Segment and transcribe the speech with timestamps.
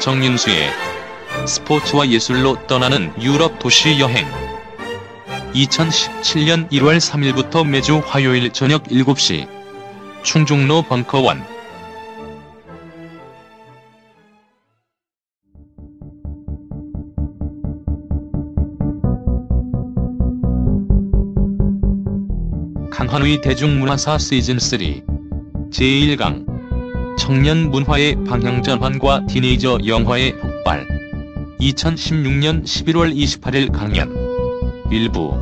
[0.00, 0.70] 정윤수의
[1.46, 4.26] 스포츠와 예술로 떠나는 유럽 도시 여행.
[5.54, 9.48] 2017년 1월 3일부터 매주 화요일 저녁 7시
[10.22, 11.42] 충중로 벙커원.
[22.90, 26.55] 강한의 대중문화사 시즌3 제1강
[27.18, 30.86] 청년 문화의 방향 전환과 티네이저 영화의 폭발
[31.60, 34.12] 2016년 11월 28일 강연
[34.90, 35.34] 일부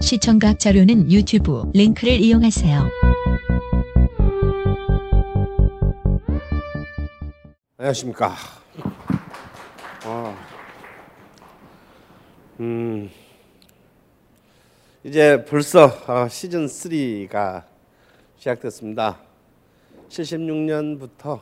[0.00, 2.88] 시청각 자료는 유튜브 링크를 이용하세요.
[7.78, 8.34] 안녕하십니까.
[10.04, 10.36] 아,
[12.60, 13.10] 음,
[15.02, 17.75] 이제 벌써 어, 시즌 3가
[18.46, 19.18] 시작됐습니다.
[20.08, 21.40] 76년부터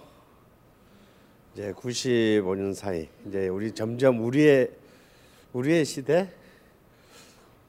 [1.53, 4.71] 이제 95년 사이 이제 우리 점점 우리의
[5.53, 6.31] 우리의 시대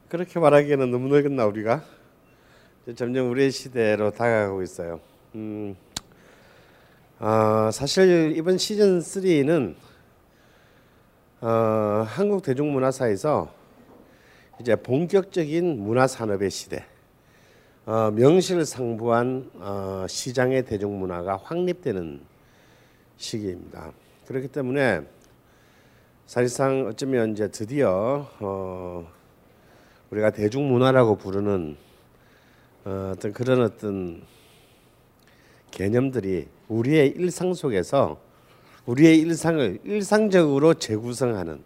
[0.08, 1.84] 그렇게 말하기에는 너무 늙었나 우리가
[2.94, 5.00] 점점 우리의 시대로 다가가고 있어요.
[5.34, 5.76] 음,
[7.18, 9.74] 어, 사실 이번 시즌 3는
[11.42, 13.52] 어, 한국 대중문화사에서
[14.60, 16.86] 이제 본격적인 문화 산업의 시대,
[17.88, 22.20] 어, 명실상부한 어, 시장의 대중문화가 확립되는
[23.16, 23.92] 시기입니다.
[24.26, 25.02] 그렇기 때문에
[26.26, 29.08] 사실상 어쩌면 이제 드디어 어,
[30.10, 31.76] 우리가 대중문화라고 부르는
[32.86, 34.20] 어, 어떤 그런 어떤
[35.70, 38.20] 개념들이 우리의 일상 속에서
[38.86, 41.62] 우리의 일상을 일상적으로 재구성하는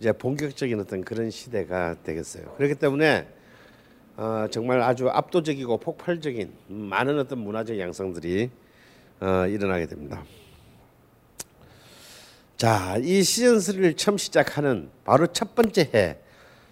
[0.00, 2.52] 이제 본격적인 어떤 그런 시대가 되겠어요.
[2.56, 3.28] 그렇기 때문에
[4.22, 8.50] 어, 정말 아주 압도적이고 폭발적인 많은 어떤 문화적 양상들이
[9.18, 10.22] 어, 일어나게 됩니다.
[12.56, 16.18] 자, 이 시즌 3를 처음 시작하는 바로 첫 번째 해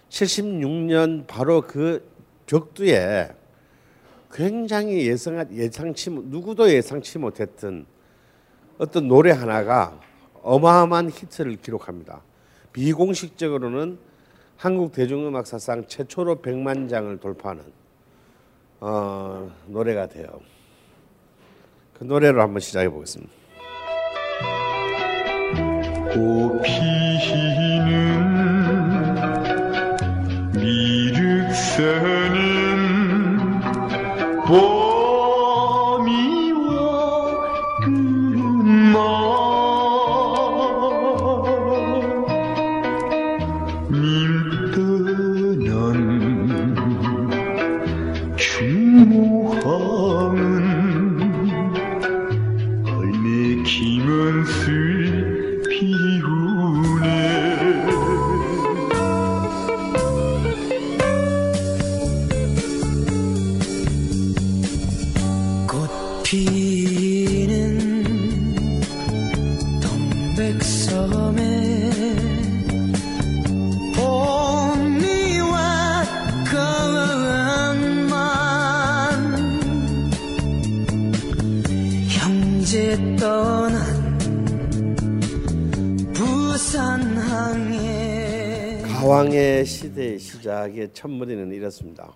[0.07, 2.09] 76년 바로 그
[2.45, 3.31] 벽두에
[4.31, 7.85] 굉장히 예상 예상치 누구도 예상치 못했던
[8.77, 9.99] 어떤 노래 하나가
[10.41, 12.21] 어마어마한 히트를 기록합니다.
[12.71, 13.99] 비공식적으로는
[14.61, 17.63] 한국 대중음악 사상 최초로 100만 장을 돌파하는
[18.79, 20.27] 어, 노래가 돼요.
[21.97, 23.31] 그 노래로 한번 시작해 보겠습니다.
[26.13, 26.90] 꽃피
[89.31, 92.13] 가왕의 시대의 시작의 첫무리는 이렇습니다.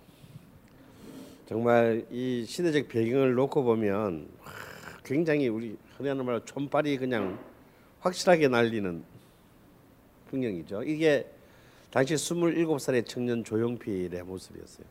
[1.48, 4.52] 정말 이 시대적 배경을 놓고 보면 하,
[5.02, 7.38] 굉장히 우리 흔히 하는 말로 촌발이 그냥
[8.00, 9.02] 확실하게 날리는
[10.28, 10.82] 풍경이죠.
[10.82, 11.26] 이게
[11.90, 14.86] 당시 27살의 청년 조용필의 모습이었어요.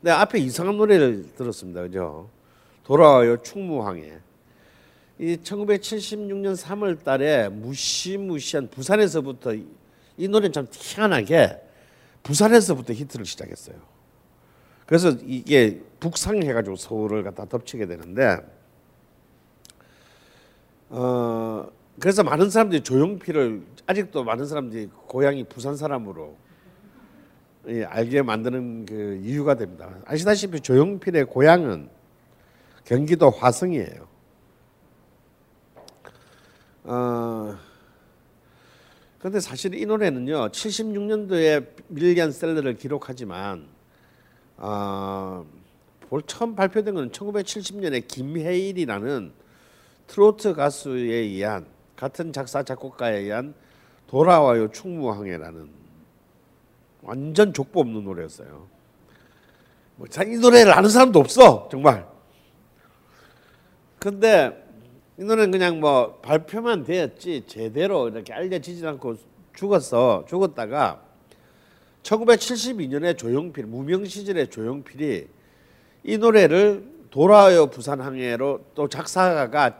[0.00, 1.80] 근데 앞에 이상한 노래를 들었습니다.
[1.82, 2.28] 그죠?
[2.84, 4.18] 돌아와요 충무항에.
[5.18, 9.54] 이 1976년 3월 달에 무시무시한 부산에서부터
[10.16, 11.60] 이, 이 노래는 참 희한하게
[12.22, 13.76] 부산에서부터 히트를 시작했어요.
[14.86, 18.38] 그래서 이게 북상해가지고 서울을 갖다 덮치게 되는데
[20.90, 21.66] 어
[21.98, 26.36] 그래서 많은 사람들이 조용필을 아직도 많은 사람들이 고향이 부산 사람으로
[27.68, 29.90] 예, 알게 만드는 그 이유가 됩니다.
[30.04, 31.88] 아시다시피 조용필의 고향은
[32.84, 34.08] 경기도 화성이에요.
[36.84, 37.56] 어,
[39.22, 43.68] 그런데 사실 이 노래는요 76년도에 밀리언 셀러를 기록하지만
[44.56, 45.46] 어,
[46.00, 49.32] 볼 처음 발표된 건 1970년에 김혜일이라는
[50.08, 53.54] 트로트 가수에 의한 같은 작사 작곡가에 의한
[54.08, 55.70] 돌아와요 충무항해라는
[57.02, 58.66] 완전 족보 없는 노래였어요.
[59.98, 62.08] 뭐이 노래를 아는 사람도 없어 정말.
[64.00, 64.61] 근데
[65.18, 69.16] 이 노래는 그냥 뭐 발표만 되었지 제대로 이렇게 알려지지 않고
[69.54, 71.02] 죽었어 죽었다가
[72.02, 75.28] 1972년에 조용필 무명 시절의 조용필이
[76.04, 79.78] 이 노래를 돌아와요 부산 항해로 또 작사가가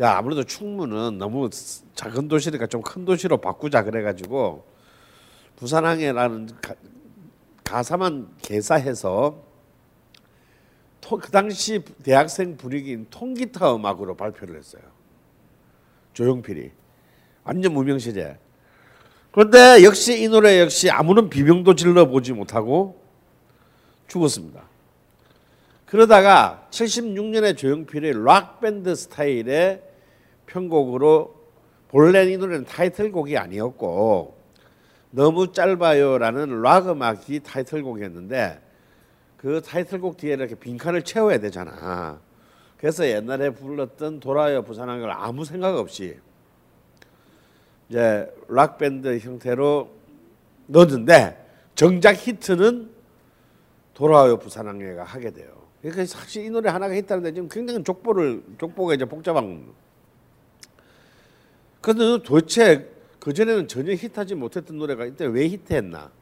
[0.00, 1.50] 야 아무래도 충무는 너무
[1.94, 4.64] 작은 도시니까 좀 큰 도시로 바꾸자 그래가지고
[5.56, 6.74] 부산항해라는 가,
[7.62, 9.51] 가사만 개사해서 토,
[11.18, 14.82] 그 당시 대학생 분위기인 통기타 음악으로 발표를 했어요.
[16.12, 16.70] 조용필이
[17.44, 18.38] 완전 무명 시제.
[19.30, 23.00] 그런데 역시 이 노래 역시 아무런 비명도 질러 보지 못하고
[24.08, 24.62] 죽었습니다.
[25.86, 29.82] 그러다가 76년에 조용필이 락 밴드 스타일의
[30.46, 31.34] 편곡으로
[31.88, 34.38] 본래 이 노래는 타이틀곡이 아니었고
[35.10, 38.61] 너무 짧아요라는 락 음악이 타이틀곡이었는데
[39.42, 42.20] 그 타이틀곡 뒤에 이렇게 빈칸을 채워야 되잖아.
[42.78, 46.16] 그래서 옛날에 불렀던 돌아요 부산항을 아무 생각 없이
[47.88, 49.90] 이제 락 밴드 형태로
[50.68, 51.44] 넣었는데
[51.74, 52.88] 정작 히트는
[53.94, 55.60] 돌아요 부산항해가 하게 돼요.
[55.80, 59.72] 그러니까 사실 이 노래 하나가 히트하는데 지금 굉장히 족보를 족보가 이제 복잡한.
[61.80, 66.12] 그런데 도대체 그 전에는 전혀 히트하지 못했던 노래가 이때 왜 히트했나?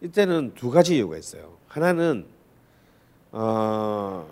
[0.00, 1.51] 이때는 두 가지 이유가 있어요.
[1.72, 2.26] 하나는
[3.30, 4.28] 어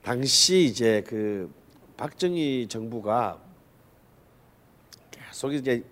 [0.00, 1.52] 당시 이제 그
[1.96, 3.36] 박정희 정부가
[5.10, 5.82] 계속 이제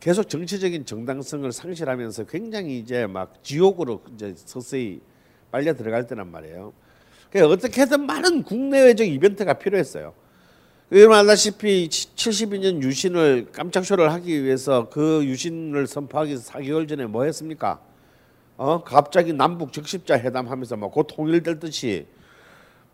[0.00, 5.02] 계속 정치적인 정당성을 상실하면서 굉장히 이제 막 지옥으로 이제 서서히
[5.50, 6.72] 빨려 들어갈 때란 말이에요.
[7.30, 10.14] 그러니까 어떻게든 많은 국내외적 이벤트가 필요했어요.
[10.92, 17.24] 여러분 알다시피 72년 유신을 깜짝 쇼를 하기 위해서 그 유신을 선포하기 위해서 4개월 전에 뭐
[17.24, 17.91] 했습니까?
[18.62, 22.06] 어 갑자기 남북 적십자 회담하면서 뭐곧 통일될 듯이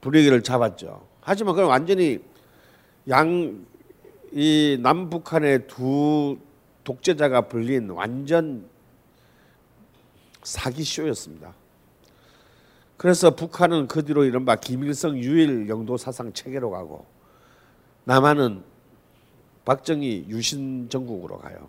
[0.00, 1.06] 분위기를 잡았죠.
[1.20, 2.20] 하지만 그건 완전히
[3.08, 3.66] 양
[4.32, 6.38] 이 남북한의 두
[6.84, 8.68] 독재자가 불린 완전
[10.42, 11.54] 사기 쇼였습니다.
[12.96, 17.06] 그래서 북한은 그 뒤로 이른바 김일성 유일 영도 사상 체계로 가고
[18.04, 18.62] 남한은
[19.64, 21.68] 박정희 유신 정국으로 가요.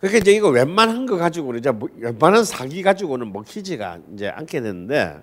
[0.00, 5.20] 그러니까 이제 이거 웬만한 거 가지고는 이제 뭐 웬만한 사기 가지고는 먹히지가 이제 않게 되는데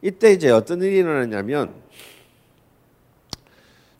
[0.00, 1.74] 이때 이제 어떤 일이 일어났냐면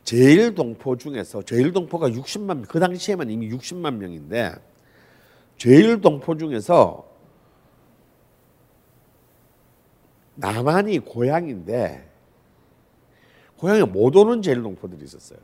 [0.04, 4.54] 제일 동포 중에서 제일 동포가 60만 그 당시에만 이미 60만 명인데
[5.56, 7.06] 제일 동포 중에서
[10.36, 12.08] 남한이 고향인데
[13.56, 15.40] 고향에 못 오는 제일 동포들이 있었어요.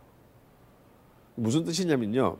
[1.34, 2.38] 무슨 뜻이냐면요.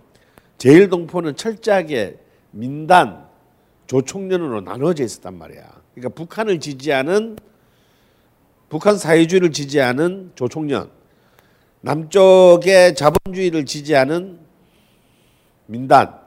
[0.58, 2.18] 제일동포는 철저하게
[2.50, 3.26] 민단,
[3.86, 5.82] 조총련으로 나눠져 있었단 말이야.
[5.94, 7.36] 그러니까 북한을 지지하는
[8.68, 10.90] 북한 사회주의를 지지하는 조총련,
[11.82, 14.38] 남쪽의 자본주의를 지지하는
[15.66, 16.18] 민단.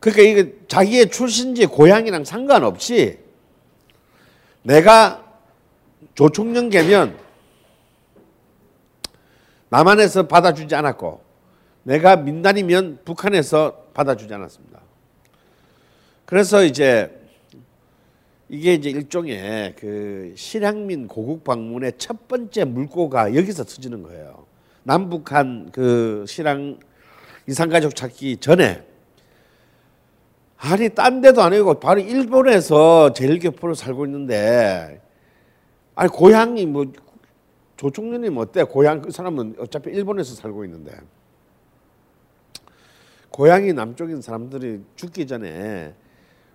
[0.00, 3.18] 그러니까 이게 자기의 출신지 고향이랑 상관없이
[4.62, 5.24] 내가
[6.14, 7.18] 조총련계면
[9.70, 11.23] 남한에서 받아주지 않았고
[11.84, 14.80] 내가 민단이면 북한에서 받아주지 않았습니다.
[16.26, 17.20] 그래서 이제
[18.48, 24.46] 이게 이제 일종의 그 실향민 고국 방문의 첫 번째 물꼬가 여기서 터지는 거예요.
[24.82, 26.78] 남북한 그 실향
[27.46, 28.84] 이산가족 찾기 전에
[30.56, 35.00] 아니 딴 데도 아니고 바로 일본에서 제일 교포로 살고 있는데
[35.94, 36.86] 아니 고향이 뭐
[37.76, 38.64] 조총련이면 어때?
[38.64, 40.92] 고향 그 사람은 어차피 일본에서 살고 있는데
[43.34, 45.92] 고향이 남쪽인 사람들이 죽기 전에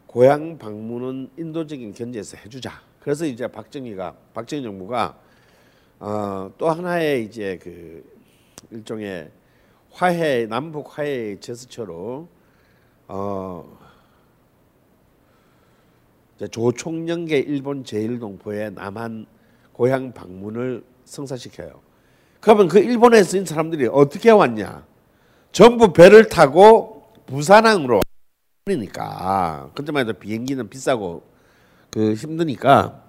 [0.07, 2.71] 고향 방문은 인도적인 견제에서 해주자.
[3.01, 5.19] 그래서 이제 박정희가 박정희 정부가
[5.99, 8.01] 어, 또 하나의 이제 그
[8.71, 9.29] 일종의
[9.91, 12.29] 화해 남북 화해 제스처로
[13.09, 13.77] 어,
[16.49, 19.25] 조총련계 일본 제일동포의 남한
[19.73, 21.81] 고향 방문을 성사시켜요.
[22.39, 24.87] 그러면 그 일본에서 인 사람들이 어떻게 왔냐?
[25.51, 28.01] 전부 배를 타고 부산항으로
[28.65, 31.23] 그러니까 그때만 해도 비행기는 비싸고
[31.89, 33.03] 그 힘드니까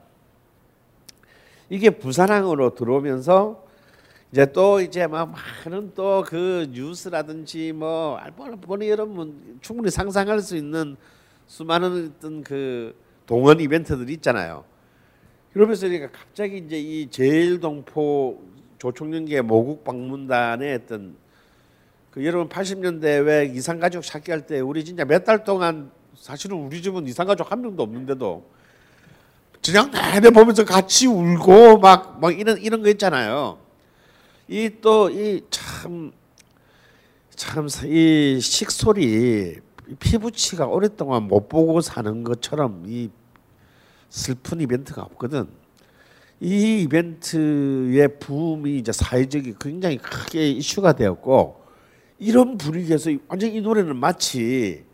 [1.68, 3.64] 이게 부산항으로 들어오면서
[4.32, 5.32] 이제 또 이제 막
[5.64, 8.18] 많은 또 그 뉴스라든지 뭐
[8.62, 10.96] 보니 여러분 충분히 상상할 수 있는
[11.46, 12.94] 수많은 어떤 그
[13.26, 14.64] 동원 이벤트들이 있잖아요.
[15.52, 18.40] 그러면서 그러니까 갑자기 이제 이 제일동포
[18.78, 21.16] 조총련계 모국 방문단의 어떤
[22.10, 26.82] 그 여러분 80년대 왜 이상가족 찾기 할 때 우리 진짜 몇 달 동안 사실은 우리
[26.82, 28.44] 집은 이상가족 한 명도 없는데도
[29.64, 33.58] 그냥 내내 보면서 같이 울고 막, 막 이런 이런 거 있잖아요.
[34.48, 36.12] 이 또 이 참
[37.36, 39.56] 참 이 식솔이
[40.00, 43.10] 피부치가 오랫동안 못 보고 사는 것처럼 이
[44.08, 45.46] 슬픈 이벤트가 없거든.
[46.40, 51.59] 이 이벤트의 붐이 이제 사회적이 굉장히 크게 이슈가 되었고
[52.20, 54.84] 이런 분위기에서 완전 이 노래는 마치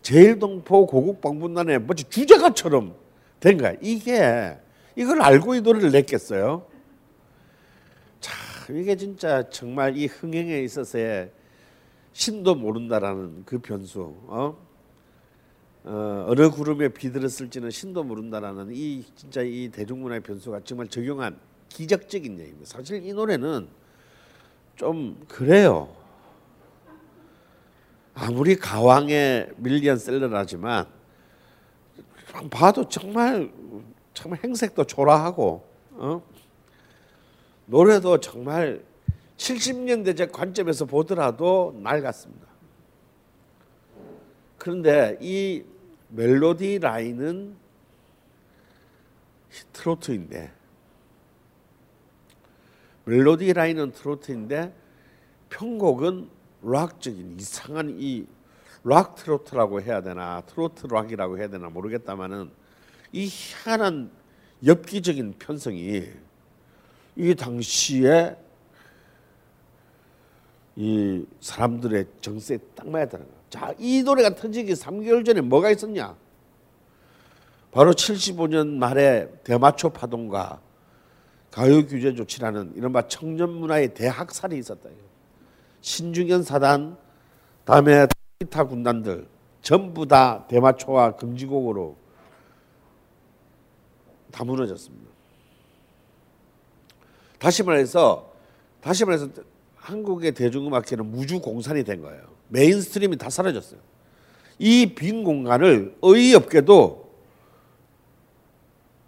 [0.00, 2.94] 제일동포 고국방문단의 마치 주제가처럼
[3.38, 3.74] 된 거야.
[3.80, 4.58] 이게
[4.96, 6.66] 이걸 알고 이 노래를 냈겠어요?
[8.20, 11.30] 참 이게 진짜 정말 이 흥행에 있어서의
[12.14, 14.14] 신도 모른다라는 그 변수.
[14.26, 14.56] 어?
[15.84, 22.70] 어, 어느 구름에 비들었을지는 신도 모른다라는 이 진짜 이 대중문화의 변수가 정말 적용한 기적적인 얘기입니다.
[22.70, 23.81] 사실 이 노래는
[24.76, 25.94] 좀 그래요.
[28.14, 30.86] 아무리 가왕의 밀리언 셀러라지만
[32.50, 33.50] 봐도 정말
[34.14, 36.22] 정말 행색도 초라하고 어?
[37.66, 38.82] 노래도 정말
[39.36, 42.46] 70년대적 관점에서 보더라도 낡았습니다.
[44.58, 45.64] 그런데 이
[46.10, 47.56] 멜로디 라인은
[49.72, 50.52] 트로트인데
[53.04, 54.74] 멜로디 라인은 트로트인데
[55.50, 56.28] 편곡은
[56.62, 58.26] 락적인 이상한 이
[58.84, 62.50] 락 트로트라고 해야 되나 트로트 락이라고 해야 되나 모르겠다마는
[63.12, 64.10] 이 희한한
[64.66, 66.04] 엽기적인 편성이
[67.14, 68.36] 이 당시에
[70.74, 73.36] 이 사람들의 정세에 딱 맞아야 되는 거야.
[73.50, 76.16] 자, 이 노래가 터지기 3개월 전에 뭐가 있었냐?
[77.70, 80.60] 바로 75년 말에 대마초 파동과
[81.52, 84.88] 가요 규제 조치라는 이른바 청년 문화의 대학살이 있었다.
[85.82, 86.96] 신중현 사단,
[87.64, 88.06] 다음에
[88.40, 89.28] 기타 군단들
[89.60, 91.96] 전부 다 대마초와 금지곡으로
[94.32, 95.12] 다 무너졌습니다.
[97.38, 98.32] 다시 말해서
[98.80, 99.28] 다시 말해서
[99.76, 102.22] 한국의 대중음악계는 무주 공산이 된 거예요.
[102.48, 103.78] mainstream이 다 사라졌어요.
[104.58, 107.01] 이 빈 공간을 어이없게도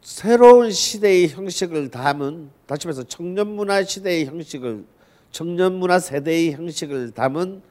[0.05, 4.85] 새로운 시대의 형식을 담은 다시 말해서 청년 문화 시대의 형식을
[5.31, 7.63] 청년 문화 세대의 형식을 담은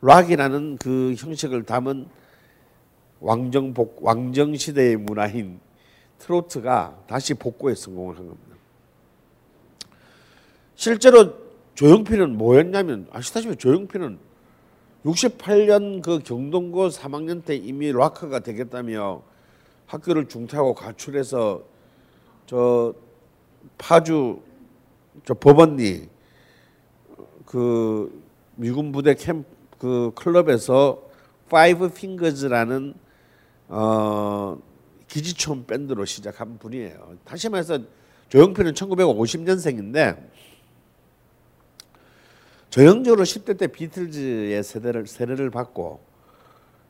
[0.00, 2.08] 락이라는 그 형식을 담은
[3.20, 5.60] 왕정 복 왕정 시대의 문화인
[6.18, 8.56] 트로트가 다시 복고에 성공을 한 겁니다.
[10.74, 11.36] 실제로
[11.76, 14.18] 조용필은 뭐였냐면 아시다시피 조용필은
[15.04, 19.22] 68년 그 경동고 3학년 때 이미 락커가 되겠다며
[19.86, 21.62] 학교를 중퇴하고 가출해서
[22.46, 22.94] 저
[23.78, 24.40] 파주
[25.24, 26.08] 저 법원리
[27.46, 28.22] 그
[28.56, 29.44] 미군 부대 캠
[29.82, 31.02] 그 클럽에서
[31.48, 32.94] Five Fingers라는
[33.66, 34.56] 어
[35.08, 37.16] 기지촌 밴드로 시작한 분이에요.
[37.24, 37.80] 다시 말해서
[38.28, 40.22] 조용필은 1950년생인데
[42.70, 46.00] 전형적으로 10대 때 비틀즈의 세대를 세례를 받고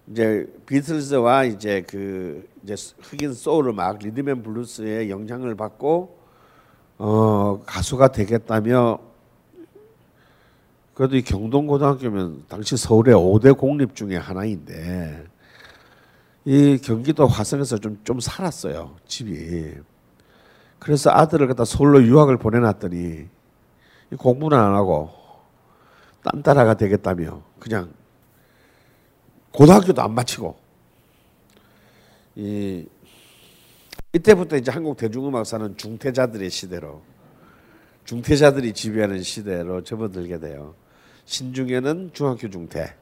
[0.08, 6.18] 이제 비틀즈와 이제 그 이제 흑인 소울 음악 리듬앤 블루스의 영향을 받고
[6.98, 8.98] 어 가수가 되겠다며
[10.94, 15.24] 그래도 이 경동고등학교면 당시 서울의 5대 공립 중에 하나인데
[16.44, 19.74] 이 경기도 화성에서 좀 좀 살았어요 집이.
[20.78, 23.28] 그래서 아들을 갖다 서울로 유학을 보내놨더니
[24.18, 25.10] 공부는 안 하고
[26.24, 27.92] 딴따라가 되겠다며 그냥
[29.52, 30.61] 고등학교도 안 마치고
[32.34, 32.86] 이
[34.12, 37.02] 이때부터 이제 한국 대중음악사는 중퇴자들의 시대로
[38.04, 40.74] 중퇴자들이 지배하는 시대로 접어들게 돼요.
[41.24, 42.94] 신중에는 중학교 중퇴,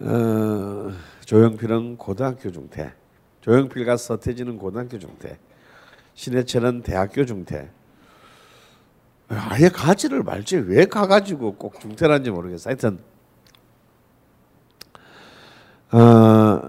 [0.00, 0.92] 어,
[1.24, 2.92] 조영필은 고등학교 중퇴,
[3.42, 5.38] 조영필과 서태지는 고등학교 중퇴,
[6.14, 7.70] 신해철은 대학교 중퇴.
[9.28, 12.70] 아예 가지를 말지 왜 가가지고 꼭 중퇴란지 모르겠어.
[12.70, 12.98] 하여튼
[15.90, 16.60] 어,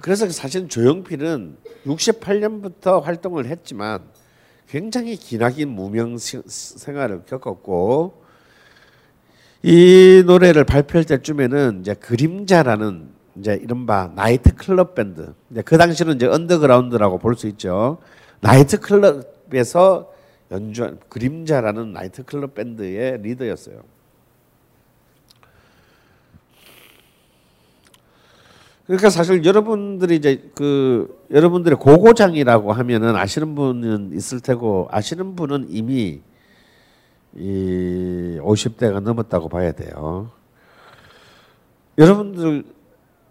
[0.00, 4.02] 그래서 사실 조용필은 68년부터 활동을 했지만
[4.68, 8.22] 굉장히 기나긴 무명 생활을 겪었고
[9.62, 15.32] 이 노래를 발표할 때쯤에는 이제 그림자라는 이제 이른바 나이트 클럽 밴드.
[15.50, 17.98] 이제 그 당시는 이제 언더그라운드라고 볼 수 있죠.
[18.40, 20.12] 나이트 클럽에서
[20.50, 23.80] 연주한 그림자라는 나이트 클럽 밴드의 리더였어요.
[28.88, 36.22] 그러니까 사실 여러분들이 이제 그 여러분들의 고고장이라고 하면은 아시는 분은 있을 테고 아시는 분은 이미
[37.34, 40.30] 이 50대가 넘었다고 봐야 돼요.
[41.98, 42.64] 여러분들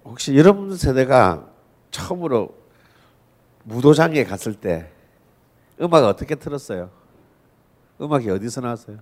[0.05, 1.47] 혹시 여러분 세대가
[1.89, 2.55] 처음으로
[3.63, 4.91] 무도장에 갔을 때
[5.81, 6.91] 음악 어떻게 틀었어요?
[7.99, 8.99] 음악이 어디서 나왔어요?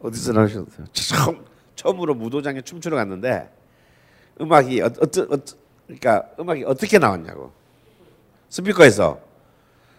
[0.00, 0.86] 어디서 나오셨어요?
[0.92, 3.50] 처음 처음으로 무도장에 춤추러 갔는데
[4.40, 5.38] 음악이 어, 어떠, 어,
[5.86, 7.52] 그러니까 음악이 어떻게 나왔냐고
[8.48, 9.20] 스피커에서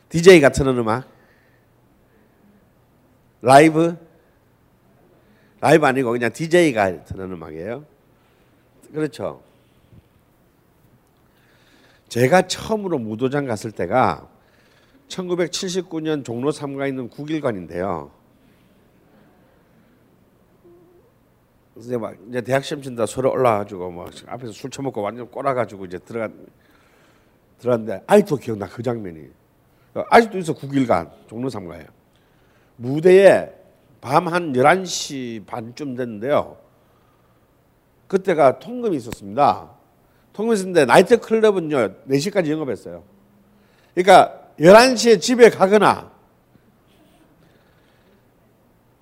[0.10, 1.08] DJ가 트는 음악
[3.42, 3.96] 라이브
[5.62, 7.86] 라이브 아니고 그냥 DJ가 트는 음악이에요.
[8.94, 9.42] 그렇죠.
[12.08, 14.28] 제가 처음으로 무도장 갔을 때가
[15.10, 18.12] 1979년 종로 3가에 있는 국일관인데요.
[21.80, 25.98] 그래서 막 이제 대학 시험 친다 서로 올라가지고 막 앞에서 술 처먹고 완전 꼬라가지고 이제
[26.00, 26.30] 들어가
[27.60, 29.30] 들어갔는데 아직도 기억나 그 장면이
[30.10, 31.88] 아직도 있어 국일관 종로 3가에
[32.76, 33.54] 무대에
[34.02, 36.58] 밤 한 11시 반쯤 됐는데요.
[38.08, 39.72] 그때가 통금이 있었습니다.
[40.34, 43.04] 통금이 있었는데 나이트 클럽은요 4시까지 영업했어요.
[43.96, 46.12] 그러니까 11시에 집에 가거나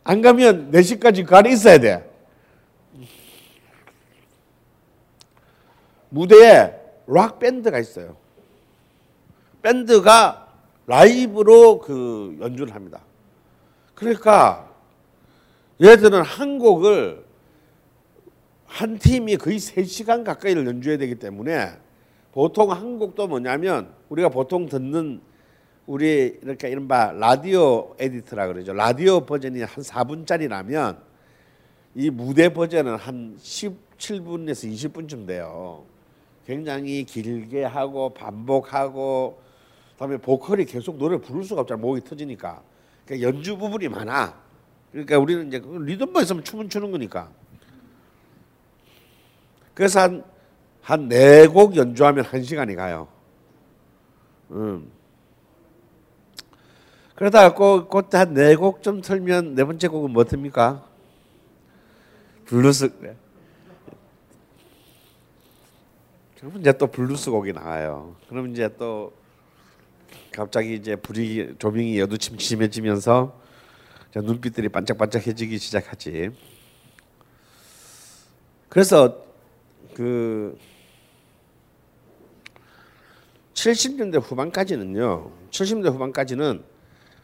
[0.04, 2.07] 안 가면 4시까지 그 안에 있어야 돼.
[6.10, 6.74] 무대에
[7.08, 8.18] 락 밴드가 있어요.
[9.62, 10.48] 밴드가
[10.86, 13.02] 라이브로 그 연주를 합니다.
[13.96, 14.72] 그러니까
[15.82, 17.26] 얘들은 한 곡을
[18.66, 21.72] 한 팀이 거의 3시간 가까이를 연주해야 되기 때문에
[22.32, 25.22] 보통 한 곡도 뭐냐면 우리가 보통 듣는
[25.88, 28.74] 우리 이렇게 이른바 라디오 에디트라 그러죠.
[28.74, 31.00] 라디오 버전이 한 4분짜리라면
[31.96, 35.86] 이 무대 버전은 한 17분에서 20분쯤 돼요.
[36.48, 39.42] 굉장히 길게 하고 반복하고
[39.94, 41.82] 그다음에 보컬이 계속 노래 부를 수가 없잖아.
[41.82, 42.62] 목이 터지니까.
[43.06, 44.34] 그러니까 연주 부분이 많아.
[44.92, 47.30] 그러니까 우리는 이제 리듬만 있으면 춤은 추는 거니까.
[49.74, 50.24] 그래서 한
[50.84, 53.10] 한 네 곡 연주하면 한 시간이 가요.
[54.52, 54.90] 음.
[57.16, 60.86] 그러다가 꼭 그때 한 네 곡 좀 틀면 네 번째 곡은 뭐 틉니까?
[62.46, 63.18] 블루스.
[66.40, 68.16] 그러면 이제 또 블루스 곡이 나와요.
[68.30, 69.12] 그럼 이제 또
[70.32, 73.42] 갑자기 이제 불이 조명이 어두침침해지면서
[74.16, 76.30] 눈빛들이 반짝반짝해지기 시작하지.
[78.70, 79.26] 그래서
[79.96, 80.58] 그
[83.54, 85.32] 70년대 후반까지는요.
[85.50, 86.64] 70년대 후반까지는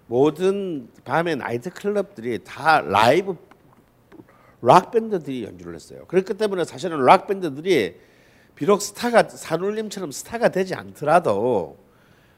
[0.08, 3.38] 모든 밤의 나이트 클럽들이 다 라이브
[4.64, 6.06] 락 밴드들이 연주를 했어요.
[6.08, 8.00] 그렇기 때문에 사실은 락 밴드들이
[8.56, 11.78] 비록 스타가 산울림처럼 스타가 되지 않더라도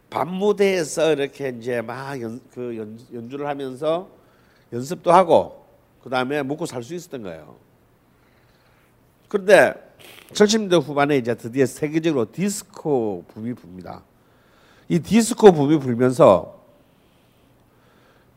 [0.10, 2.78] 밤 무대에서 이렇게 이제 막 그
[3.14, 4.10] 연주를 하면서
[4.72, 5.66] 연습도 하고
[6.04, 7.56] 그 다음에 먹고 살 수 있었던 거예요.
[9.28, 9.74] 그런데
[10.32, 14.02] 70년대 후반에 이제 드디어 세계적으로 디스코 붐이 붑니다.
[14.88, 16.64] 이 디스코 붐이 불면서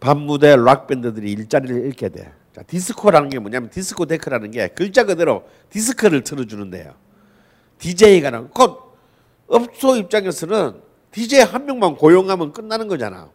[0.00, 2.32] 밤 무대 락 밴드들이 일자리를 잃게 돼.
[2.54, 6.94] 자, 디스코라는 게 뭐냐면 디스코텍이라는 게 글자 그대로 디스크를 틀어주는데요.
[7.78, 8.96] DJ가 곧
[9.46, 13.30] 업소 입장에서는 DJ 한 명만 고용하면 끝나는 거잖아.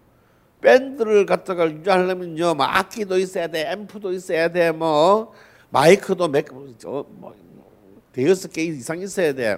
[0.62, 5.34] 밴드를 갖다가 유지하려면요, 뭐 악기도 있어야 돼, 앰프도 있어야 돼, 뭐
[5.72, 6.46] 마이크도 몇,
[6.86, 7.36] 어, 뭐
[8.14, 9.58] 대여섯 개 이상 있어야 돼.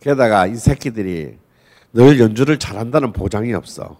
[0.00, 1.38] 게다가 이 새끼들이
[1.92, 3.98] 늘 연주를 잘한다는 보장이 없어.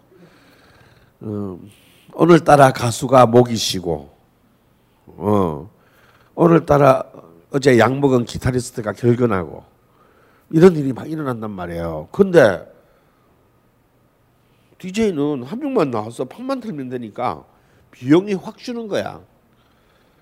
[1.22, 1.70] 음,
[2.14, 4.10] 오늘따라 가수가 목이 쉬고,
[5.06, 5.70] 어,
[6.34, 7.04] 오늘따라
[7.52, 9.64] 어제 약 먹은 기타리스트가 결근하고
[10.50, 12.08] 이런 일이 막 일어난단 말이에요.
[12.10, 12.66] 근데
[14.78, 17.44] DJ는 한 명만 나와서 팍만 틀면 되니까
[17.90, 19.20] 비용이 확 주는 거야.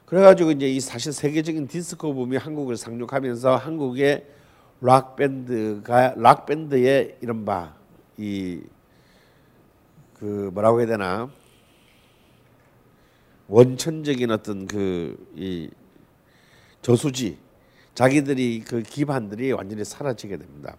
[0.07, 4.27] 그래가지고 이제 이 사실 세계적인 디스코 붐이 한국을 상륙하면서 한국의
[4.81, 7.75] 락 밴드가 락 밴드의 이른바
[8.19, 8.61] 이
[10.21, 11.31] 그 뭐라고 해야 되나
[13.49, 15.71] 원천적인 어떤 그 이
[16.83, 17.39] 저수지
[17.95, 20.77] 자기들이 그 기반들이 완전히 사라지게 됩니다.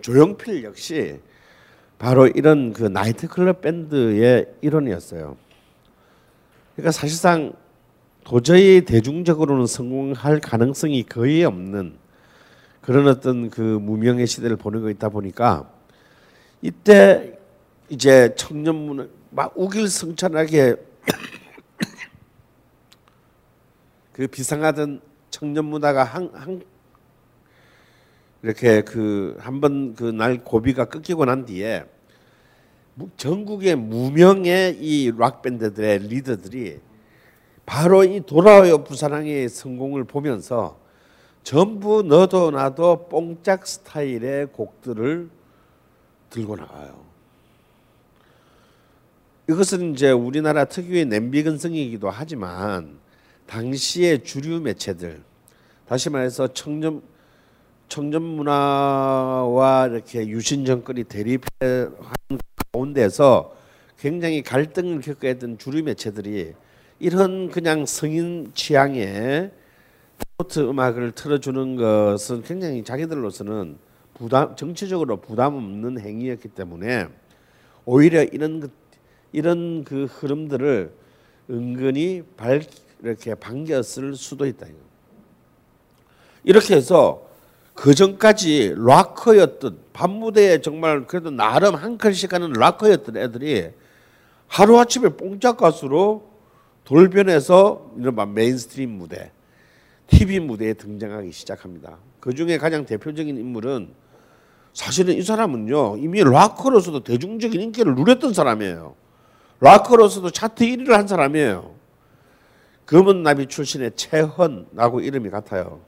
[0.00, 1.20] 조용필 역시
[1.98, 5.36] 바로 이런 그 나이트클럽 밴드의 일원이었어요.
[6.74, 7.52] 그러니까 사실상
[8.24, 11.98] 도저히 대중적으로는 성공할 가능성이 거의 없는
[12.80, 15.70] 그런 어떤 그 무명의 시대를 보내고 있다 보니까
[16.62, 17.38] 이때
[17.90, 20.76] 이제 청년문을 막 우길성천하게
[24.20, 26.62] 그 비상하던 청년 문화가 한, 한
[28.42, 31.86] 이렇게 그 한 번 그 날 고비가 끊기고 난 뒤에
[33.16, 36.80] 전국의 무명의 이 락 밴드들의 리더들이
[37.64, 40.78] 바로 이 돌아와요 부산항의 성공을 보면서
[41.42, 45.30] 전부 너도 나도 뽕짝 스타일의 곡들을
[46.28, 47.02] 들고 나가요.
[49.48, 53.00] 이것은 이제 우리나라 특유의 냄비 근성이기도 하지만
[53.50, 55.20] 당시의 주류 매체들
[55.88, 57.02] 다시 말해서 청년
[57.88, 61.98] 청년 문화와 이렇게 유신 정권이 대립한
[62.72, 63.56] 가운데서
[63.98, 66.54] 굉장히 갈등을 겪어야 했던 주류 매체들이
[67.00, 69.50] 이런 그냥 성인 취향의
[70.38, 73.78] 트로트 음악을 틀어주는 것은 굉장히 자기들로서는
[74.14, 77.08] 부담 정치적으로 부담 없는 행위였기 때문에
[77.84, 78.70] 오히려 이런 그,
[79.32, 80.92] 이런 그 흐름들을
[81.50, 82.62] 은근히 발
[83.02, 84.66] 이렇게 반겼을 수도 있다.
[86.44, 87.28] 이렇게 해서
[87.74, 93.70] 그 전까지 락커였던 밤무대에 정말 그래도 나름 한 컬씩 하는 락커였던 애들이
[94.48, 96.28] 하루아침에 뽕짝 가수로
[96.84, 99.30] 돌변해서 이른바 mainstream 무대,
[100.08, 101.98] TV 무대에 등장하기 시작합니다.
[102.18, 103.94] 그 중에 가장 대표적인 인물은
[104.72, 108.94] 사실은 이 사람은요 이미 락커로서도 대중적인 인기를 누렸던 사람이에요.
[109.60, 111.79] 락커로서도 차트 1위를 한 사람이에요.
[112.90, 115.80] 검은 나비 출신의 최헌하고 이름이 같아요.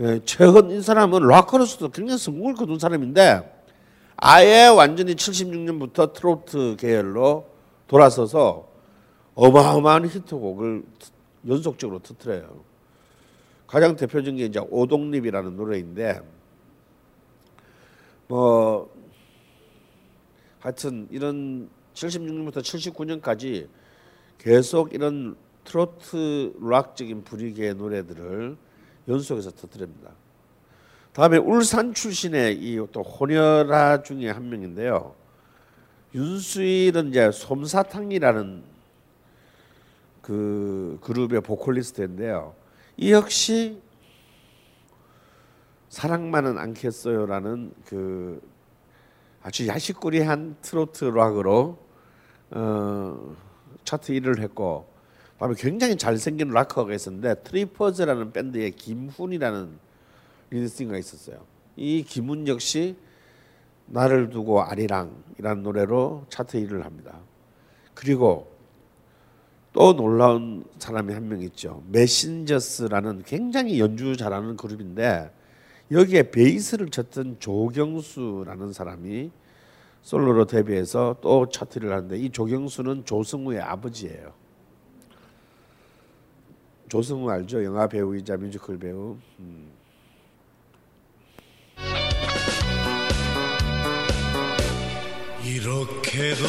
[0.00, 3.64] 예, 최헌 이 사람은 락커로서도 굉장히 성공을 거둔 사람인데
[4.16, 7.46] 아예 완전히 76년부터 트로트 계열로
[7.86, 8.68] 돌아서서
[9.36, 10.82] 어마어마한 히트곡을
[11.46, 12.64] 연속적으로 터트려요.
[13.68, 16.20] 가장 대표적인 게 이제 오동립이라는 노래인데
[18.26, 18.92] 뭐
[20.58, 23.68] 하여튼 이런 76년부터 79년까지
[24.38, 25.36] 계속 이런
[25.68, 28.56] 트로트 락적인 분위기의 노래들을
[29.06, 30.12] 연속해서 터뜨립니다.
[31.12, 35.14] 다음에 울산 출신의 이 또 혼혈아 중에 한 명인데요.
[36.14, 38.62] 윤수일은 이제 솜사탕이라는
[40.22, 42.54] 그 그룹의 보컬리스트인데요.
[42.96, 43.78] 이 역시
[45.90, 48.40] 사랑만은 않겠어요라는 그
[49.42, 51.78] 아주 야시꾸리한 트로트 락으로
[52.52, 53.36] 어,
[53.84, 54.97] 차트 1위를 했고
[55.38, 59.70] 다음에 굉장히 잘생긴 락커가 있었는데 트리퍼스라는 밴드의 김훈이라는
[60.50, 61.44] 리드싱어가 있었어요.
[61.76, 62.96] 이 김훈 역시
[63.86, 67.20] 나를 두고 아리랑이라는 노래로 차트 1위를 합니다.
[67.94, 68.52] 그리고
[69.72, 71.82] 또 놀라운 사람이 한 명 있죠.
[71.88, 75.30] 메신저스라는 굉장히 연주 잘하는 그룹인데
[75.92, 79.30] 여기에 베이스를 쳤던 조경수라는 사람이
[80.02, 84.32] 솔로로 데뷔해서 또 차트를 하는데 이 조경수는 조승우의 아버지예요.
[86.88, 87.62] 조승우 알죠?
[87.64, 89.16] 영화 배우이자 뮤지컬 배우.
[89.40, 89.68] 음.
[95.44, 96.44] 이렇게도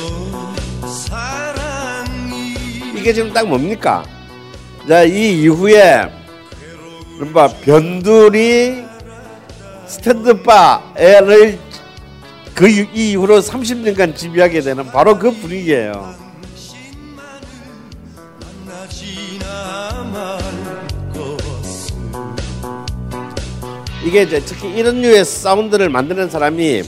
[0.87, 2.53] 사랑이
[2.95, 4.03] 이게 지금 딱 뭡니까?
[4.87, 6.09] 자, 이 이후에
[7.17, 8.83] 그른바 변두리
[9.85, 11.59] 스탠드바를
[12.55, 16.28] 그 이후로 30년간 지배하게 되는 바로 그 분위기예요.
[24.03, 26.83] 이게 이제 특히 이런 류의 사운드를 만드는 사람이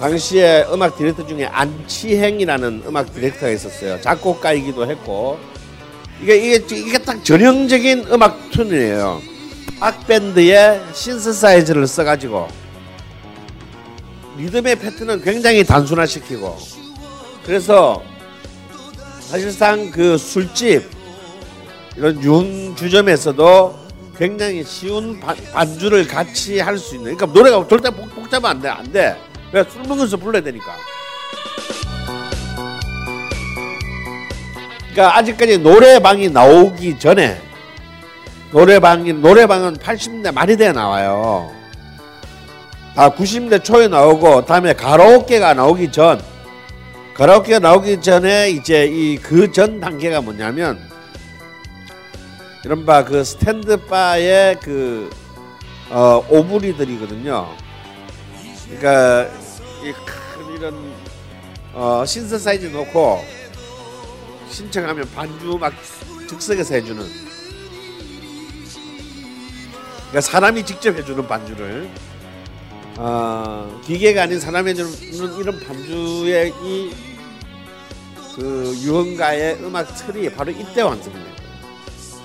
[0.00, 4.00] 당시에 음악 디렉터 중에 안치행이라는 음악 디렉터가 있었어요.
[4.00, 5.38] 작곡가이기도 했고
[6.22, 9.20] 이게 이게 이게 딱 전형적인 음악 톤이에요.
[9.80, 12.48] 락 밴드에 신시사이저를 써가지고
[14.38, 16.56] 리듬의 패턴은 굉장히 단순화시키고
[17.44, 18.02] 그래서
[19.20, 20.90] 사실상 그 술집
[21.96, 23.85] 이런 윤주점에서도
[24.18, 28.68] 굉장히 쉬운 반, 반주를 같이 할 수 있는 그러니까 노래가 절대 복, 복잡하면 안 돼.
[28.68, 29.16] 안 돼.
[29.52, 30.74] 왜술 먹으면서 불러야 되니까.
[34.92, 37.40] 그러니까 아직까지 노래방이 나오기 전에
[38.52, 41.52] 노래방이 노래방은 80년대 말이 돼 나와요.
[42.94, 46.22] 아 90년대 초에 나오고 다음에 가라오케가 나오기 전
[47.14, 50.78] 가라오케가 나오기 전에 이제 이 그 전 단계가 뭐냐면
[52.66, 55.08] 이른바 그 스탠드 바의 그
[55.88, 57.46] 어, 오브리들이거든요.
[58.64, 59.30] 그러니까
[59.84, 60.92] 이큰 이런
[61.72, 63.20] 어, 신서사이즈 놓고
[64.50, 65.72] 신청하면 반주 막
[66.28, 67.06] 즉석에서 해주는
[69.98, 71.88] 그러니까 사람이 직접 해주는 반주를
[72.96, 77.06] 어, 기계가 아닌 사람이 해주는 이런 반주의 이
[78.36, 81.35] 그 유흥가의 음악 틀이 바로 이때 완성된 거예요.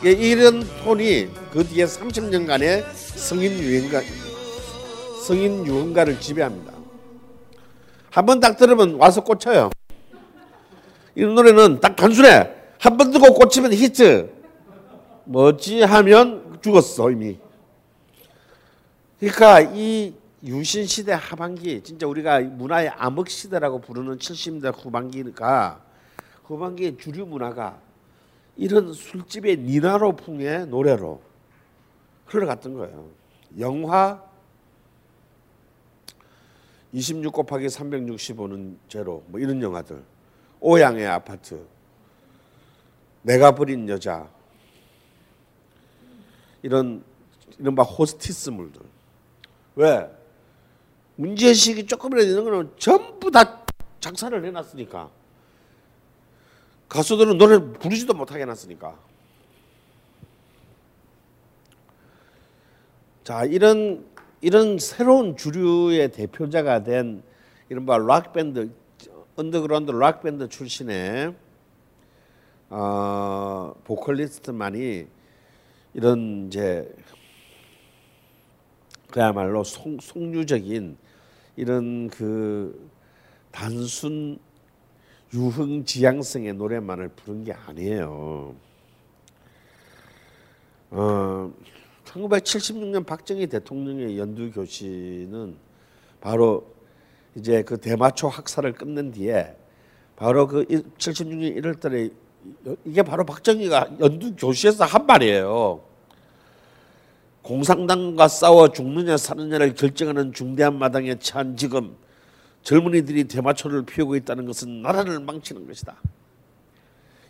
[0.01, 4.01] 이게 이런 톤이 그 뒤에 30년간의 성인 유행가
[5.25, 6.73] 성인 유흥가를 지배합니다.
[8.09, 9.69] 한 번 딱 들으면 와서 꽂혀요.
[11.15, 12.51] 이 노래는 딱 단순해.
[12.79, 14.33] 한 번 듣고 꽂히면 히트.
[15.25, 17.37] 뭐지 하면 죽었어 이미.
[19.19, 25.79] 그러니까 이 유신 시대 하반기 진짜 우리가 문화의 암흑 시대라고 부르는 70년대 후반기가
[26.45, 27.77] 후반기의 주류 문화가
[28.61, 31.19] 이런 술집의 니나로 풍의 노래로
[32.27, 33.09] 흘러갔던 거예요.
[33.57, 34.23] 영화
[36.93, 40.03] 26 곱하기 365는 제로 뭐 이런 영화들.
[40.59, 41.65] 오양의 아파트.
[43.23, 44.29] 내가 버린 여자.
[46.61, 47.03] 이런
[47.57, 48.79] 이른바 호스티스물들.
[49.73, 50.07] 왜?
[51.15, 53.65] 문제의식이 조금이라도 있는 거는 전부 다
[53.99, 55.09] 작살을 해놨으니까
[56.91, 58.99] 가수들은 노래 부르지도 못하게 해놨으니까.
[63.23, 64.05] 자 이런
[64.41, 67.23] 이런 새로운 주류의 대표자가 된
[67.69, 68.69] 이른바 락 밴드
[69.37, 71.33] 언더그라운드 락 밴드 출신의
[72.69, 75.07] 어, 보컬리스트만이
[75.93, 76.93] 이런 이제
[79.11, 80.97] 그야말로 송, 송유적인
[81.55, 82.89] 이런 그
[83.51, 84.39] 단순
[85.33, 88.53] 유흥 지향성의 노래만을 부른 게 아니에요.
[90.91, 91.53] 어,
[92.05, 95.55] 1976년 박정희 대통령의 연두 교시는
[96.19, 96.67] 바로
[97.35, 99.55] 이제 그 대마초 학살을 끝낸 뒤에
[100.17, 102.09] 바로 그 76년 1월 달에
[102.83, 105.81] 이게 바로 박정희가 연두 교시에서 한 말이에요.
[107.41, 111.95] 공산당과 싸워 죽느냐 사느냐를 결정하는 중대한 마당에 처한 지금
[112.63, 115.95] 젊은이들이 대마초를 피우고 있다는 것은 나라를 망치는 것이다.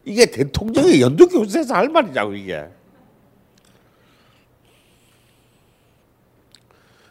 [0.03, 2.69] 이게 대통령이 연두 교시에서 할 말이냐고 이게.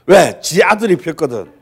[0.07, 0.41] 왜?
[0.41, 1.53] 지 아들이 폈거든.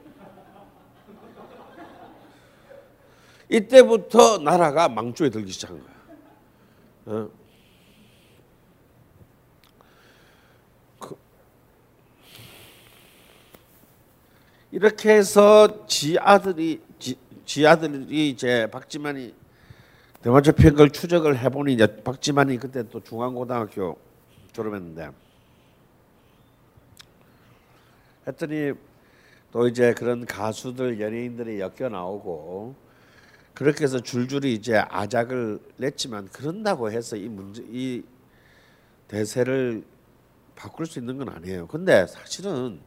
[3.50, 5.94] 이때부터 나라가 망조에 들기 시작한 거야.
[7.06, 7.37] 어?
[14.70, 19.34] 이렇게 해서 지 아들이 지, 지 아들이 이제 박지만이
[20.22, 23.96] 대마초 피운 걸 추적을 해보니 이제 박지만이 그때 또 중앙고등학교
[24.52, 25.10] 졸업했는데
[28.26, 28.72] 했더니
[29.50, 32.74] 또 이제 그런 가수들 연예인들이 엮여 나오고
[33.54, 38.02] 그렇게 해서 줄줄이 이제 아작을 냈지만 그런다고 해서 이 문제 이
[39.08, 39.82] 대세를
[40.54, 41.66] 바꿀 수 있는 건 아니에요.
[41.68, 42.80] 근데 사실은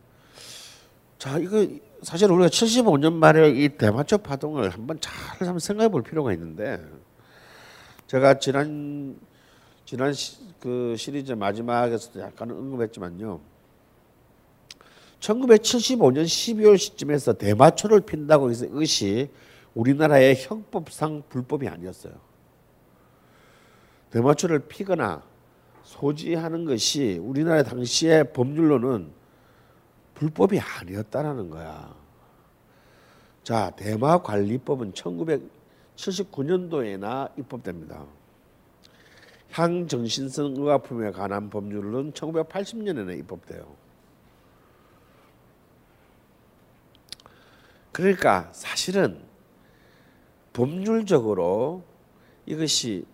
[1.21, 1.67] 자 이거
[2.01, 6.83] 사실 우리가 75년 말에 이 대마초 파동을 한번 잘 한번 생각해 볼 필요가 있는데
[8.07, 9.19] 제가 지난
[9.85, 13.39] 지난 시, 그 시리즈 마지막에서도 약간 언급했지만요.
[15.19, 19.29] 1975년 12월 시점에서 대마초를 핀다고 해서 이것이
[19.75, 22.13] 우리나라의 형법상 불법이 아니었어요.
[24.09, 25.21] 대마초를 피거나
[25.83, 29.20] 소지하는 것이 우리나라 당시의 법률로는
[30.21, 31.95] 불법이 아니었다라는 거야.
[33.41, 38.05] 자, 대마 관리법은 1979년도에나 입법됩니다.
[39.49, 43.75] 향정신성 의약품에 관한 법률은 1980년에나 입법돼요.
[47.91, 49.23] 그러니까 사실은
[50.53, 51.83] 법률적으로
[52.45, 53.07] 이것이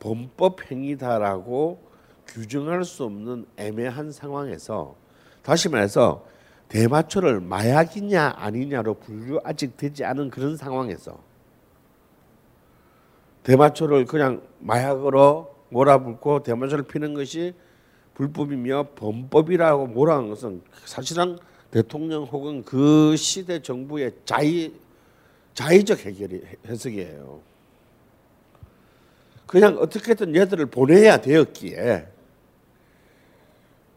[0.00, 1.86] 범법 행위다라고
[2.26, 4.96] 규정할 수 없는 애매한 상황에서
[5.48, 6.26] 다시 말해서
[6.68, 11.18] 대마초를 마약이냐 아니냐로 분류 아직 되지 않은 그런 상황에서
[13.44, 17.54] 대마초를 그냥 마약으로 몰아붙고 대마초를 피는 것이
[18.12, 21.38] 불법이며 범법이라고 몰아간 것은 사실은
[21.70, 24.74] 대통령 혹은 그 시대 정부의 자의
[25.54, 27.40] 자의적 해결이 해석이에요.
[29.46, 32.17] 그냥 어떻게든 얘들을 보내야 되었기에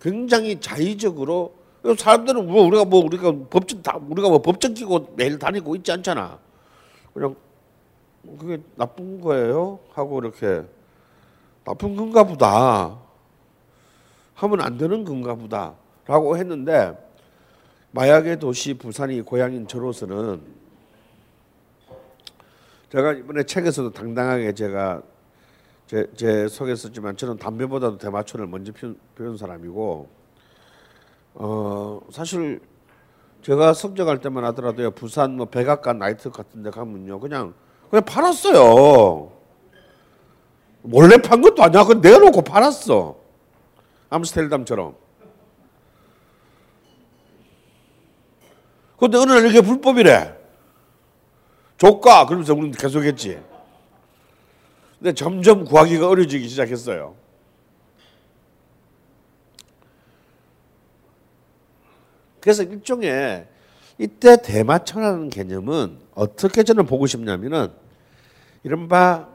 [0.01, 1.53] 굉장히 자의적으로
[1.97, 6.39] 사람들은 뭐 우리가 뭐 우리가 법정 다 우리가 뭐 법정 끼고 매일 다니고 있지 않잖아.
[7.13, 7.35] 그냥
[8.39, 9.79] 그게 나쁜 거예요?
[9.93, 10.63] 하고 이렇게
[11.63, 12.97] 나쁜 건가 보다.
[14.35, 16.97] 하면 안 되는 건가 보다라고 했는데
[17.91, 20.41] 마약의 도시 부산이 고향인 저로서는
[22.91, 25.03] 제가 이번에 책에서도 당당하게 제가
[25.91, 30.07] 제, 제 썼지만 저는 담배보다도 대마초를 먼저 피운, 피운 사람이고
[31.33, 32.61] 어 사실
[33.41, 37.53] 제가 성적할 때만 하더라도요 부산 뭐 백악관 나이트 같은 데 가면요 그냥
[37.89, 39.33] 그냥 팔았어요.
[40.83, 41.83] 몰래 판 것도 아니야.
[41.83, 43.17] 그냥 내놓고 팔았어.
[44.09, 44.95] 암스테르담처럼.
[48.97, 50.37] 근데 어느 날 이게 불법이래.
[51.77, 53.50] 조까 그러면서 우리는 계속했지
[55.01, 57.15] 근데 점점 구하기가 어려지기 시작했어요.
[62.39, 63.47] 그래서 일종의
[63.97, 67.69] 이때 대마초라는 개념은 어떻게 저는 보고 싶냐면은
[68.63, 69.27] 이른바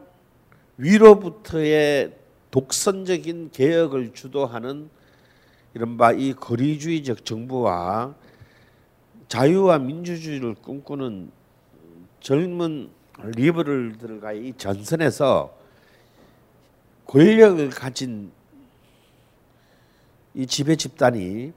[0.76, 2.16] 위로부터의
[2.52, 4.88] 독선적인 개혁을 주도하는
[5.74, 8.14] 이른바 이 거리주의적 정부와
[9.26, 11.32] 자유와 민주주의를 꿈꾸는
[12.20, 15.55] 젊은 리버럴들과의 이 전선에서
[17.06, 18.32] 권력을 가진
[20.34, 21.52] 이 지배 집단이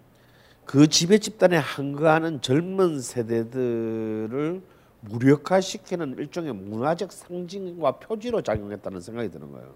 [0.66, 4.62] 그 지배 집단에 항거하는 젊은 세대들을
[5.02, 9.74] 무력화시키는 일종의 문화적 상징과 표지로 작용했다는 생각이 드는 거예요.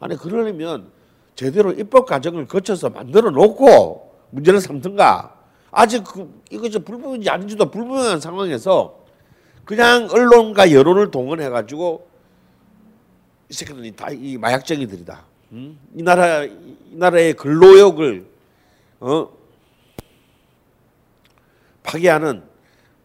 [0.00, 0.90] 아니 그러려면
[1.34, 5.36] 제대로 입법 과정을 거쳐서 만들어 놓고 문제를 삼든가
[5.70, 9.04] 아직 그 이것이 불법인지 아닌지도 불분명한 상황에서
[9.64, 12.07] 그냥 언론과 여론을 동원해 가지고
[13.50, 15.24] 이 새끼들이 다 이 마약쟁이들이다.
[15.52, 15.78] 음?
[15.94, 18.26] 이 나라 이 나라의 근로욕을
[19.00, 19.30] 어
[21.82, 22.42] 파괴하는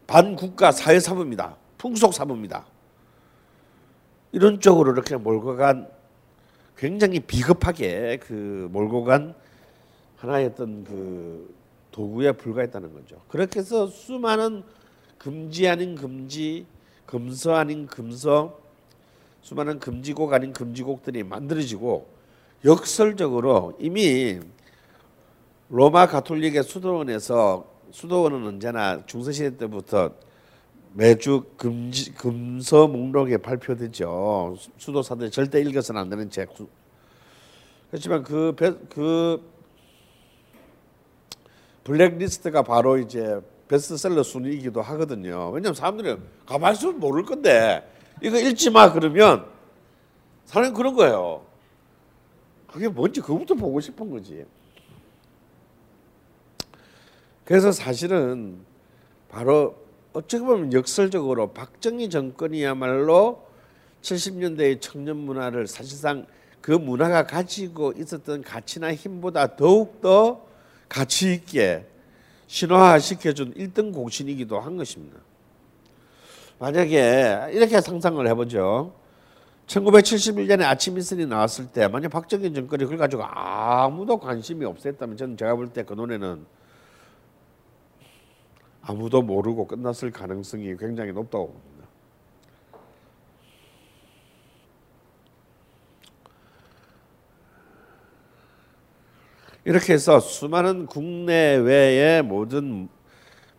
[0.08, 1.56] 반국가 사회 사범이다.
[1.77, 2.65] 풍속 사범이다.
[4.34, 5.88] 이런 쪽으로 이렇게 몰고 간
[6.77, 9.36] 굉장히 비겁하게 그 몰고 간
[10.17, 11.53] 하나의 어떤 그
[11.91, 13.21] 도구에 불과했다는 거죠.
[13.27, 14.63] 그렇게 해서 수많은
[15.17, 16.65] 금지 아닌 금지,
[17.06, 18.60] 금서 아닌 금서,
[19.43, 22.08] 수많은 금지곡 아닌 금지곡들이 만들어지고
[22.63, 24.39] 역설적으로 이미
[25.69, 30.12] 로마 가톨릭의 수도원에서 수도원은 언제나 중세시대 때부터
[30.93, 34.56] 매주 금지, 금서 목록에 발표되죠.
[34.77, 36.49] 수도사들 절대 읽어서는 안 되는 책.
[37.89, 38.56] 그렇지만 그,
[38.89, 39.51] 그
[41.84, 45.49] 블랙리스트가 바로 이제 베스트셀러 순위이기도 하거든요.
[45.49, 47.89] 왜냐하면 사람들이 가만히 있으면 모를 건데
[48.23, 49.45] 이거 읽지 마 그러면
[50.45, 51.45] 사람이 그런 거예요.
[52.67, 54.45] 그게 뭔지 그거부터 보고 싶은 거지.
[57.43, 58.59] 그래서 사실은
[59.29, 59.75] 바로
[60.13, 63.45] 어떻게 보면 역설적으로 박정희 정권이야말로
[64.01, 66.25] 70년대의 청년 문화를 사실상
[66.62, 70.45] 그 문화가 가지고 있었던 가치나 힘보다 더욱더
[70.88, 71.86] 가치 있게
[72.47, 75.19] 신화시켜준 1등 공신이기도 한 것입니다.
[76.63, 78.93] 만약에 이렇게 상상을 해보죠.
[79.67, 85.56] 1971년에 아침 이슬이 나왔을 때 만약 박정희 정권이 그걸 가지고 아무도 관심이 없었다면 저는 제가
[85.56, 86.45] 볼 때 그 노래는
[88.82, 91.88] 아무도 모르고 끝났을 가능성이 굉장히 높다고 봅니다.
[99.65, 102.88] 이렇게 해서 수많은 국내외의 모든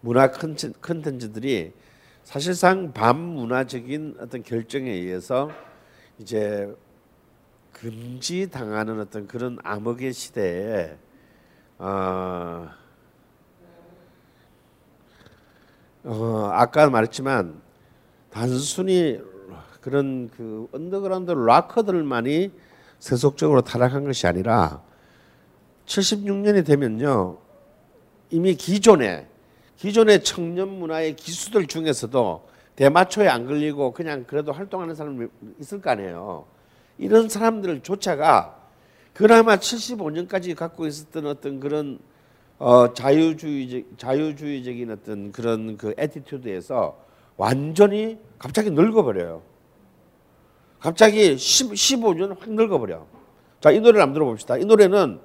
[0.00, 1.83] 문화 컨텐츠들이
[2.24, 5.50] 사실상 반문화적인 어떤 결정에 의해서
[6.18, 6.74] 이제
[7.72, 10.96] 금지 당하는 어떤 그런 암흑의 시대에
[11.78, 12.68] 어,
[16.04, 17.60] 어, 아까 말했지만
[18.30, 19.20] 단순히
[19.82, 22.52] 그런 그 언더그라운드 락커들만이
[23.00, 24.82] 세속적으로 타락한 것이 아니라
[25.84, 27.36] 76년이 되면요
[28.30, 29.33] 이미 기존의
[29.84, 35.26] 기존의 청년 문화의 기수들 중에서도 대마초에 안 걸리고 그냥 그래도 활동하는 사람이
[35.60, 36.46] 있을 거 아니에요.
[36.96, 38.56] 이런 사람들조차가
[39.12, 41.98] 그나마 75년까지 갖고 있었던 어떤 그런
[42.58, 46.96] 어, 자유주의적 자유주의적인 어떤 그런 그 attitude에서
[47.36, 49.42] 완전히 갑자기 늙어버려요.
[50.80, 53.06] 갑자기 10, 15년 확 늙어버려.
[53.60, 54.56] 자, 이 노래를 한번 들어봅시다.
[54.56, 55.20] 이 노래는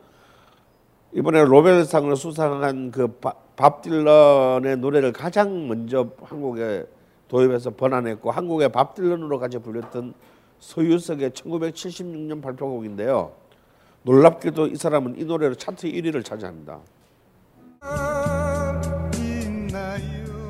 [1.12, 6.86] 이번에 로벨상을 수상한 그밥 딜런의 노래를 가장 먼저 한국에
[7.28, 10.14] 도입해서 번안했고 한국의 밥 딜런으로 같이 불렸던
[10.60, 13.32] 서유석의 1976년 발표곡인데요.
[14.04, 16.80] 놀랍게도 이 사람은 이 노래로 차트 1위를 차지합니다.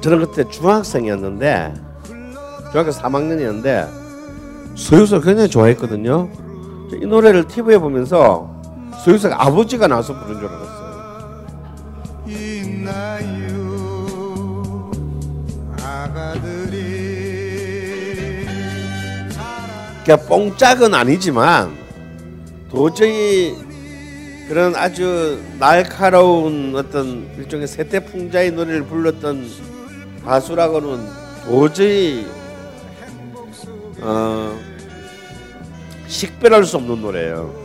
[0.02, 1.74] 저는 그때 중학생이었는데
[2.72, 3.88] 중학교 3학년이었는데
[4.76, 6.30] 서유석 굉장히 좋아했거든요.
[7.02, 8.59] 이 노래를 TV에 보면서
[9.04, 10.90] 서유석 아버지가 나와서 부른 줄 알았어요.
[20.04, 21.78] 그러니까 뽕짝은 아니지만
[22.70, 23.56] 도저히
[24.48, 29.48] 그런 아주 날카로운 어떤 일종의 세태풍자의 노래를 불렀던
[30.26, 31.06] 가수라고는
[31.46, 32.26] 도저히
[34.02, 34.58] 어,
[36.08, 37.59] 식별할 수 없는 노래예요.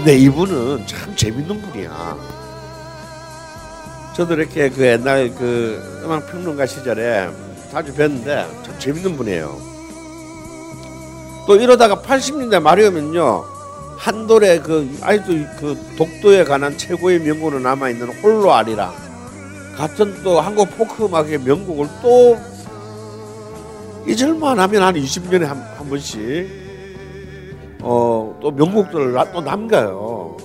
[0.00, 2.16] 근데 이분은 참 재밌는 분이야.
[4.16, 7.28] 저도 이렇게 그 옛날 그 음악 평론가 시절에
[7.70, 9.60] 자주 뵀는데 참 재밌는 분이에요.
[11.46, 13.44] 또 이러다가 80년대 말이 오면요.
[13.98, 18.94] 한돌의 그 아직도 그 독도에 관한 최고의 명곡으로 남아 있는 홀로 아리랑
[19.76, 22.40] 같은 또 한국 포크 음악의 명곡을 또
[24.06, 26.69] 잊을만 하면 한 20년에 한, 한 번씩
[27.82, 30.36] 어, 또 명곡들을 나- 또 남겨요.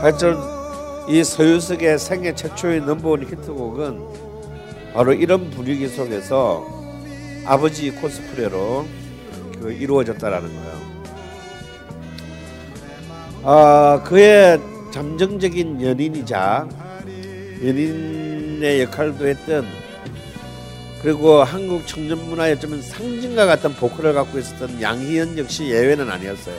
[0.00, 0.36] 하여튼
[1.08, 4.00] 이 서유석의 생애 최초의 넘버원 히트곡은
[4.94, 6.66] 바로 이런 분위기 속에서
[7.44, 8.86] 아버지 코스프레로
[9.60, 10.78] 그 이루어졌다라는 거예요.
[13.44, 14.60] 아 그의
[14.90, 16.68] 잠정적인 연인이자
[17.64, 19.66] 연인의 역할도 했던
[21.02, 26.56] 그리고 한국 청년 문화의 어쩌면 상징과 같은 보컬을 갖고 있었던 양희연 역시 예외는 아니었어요.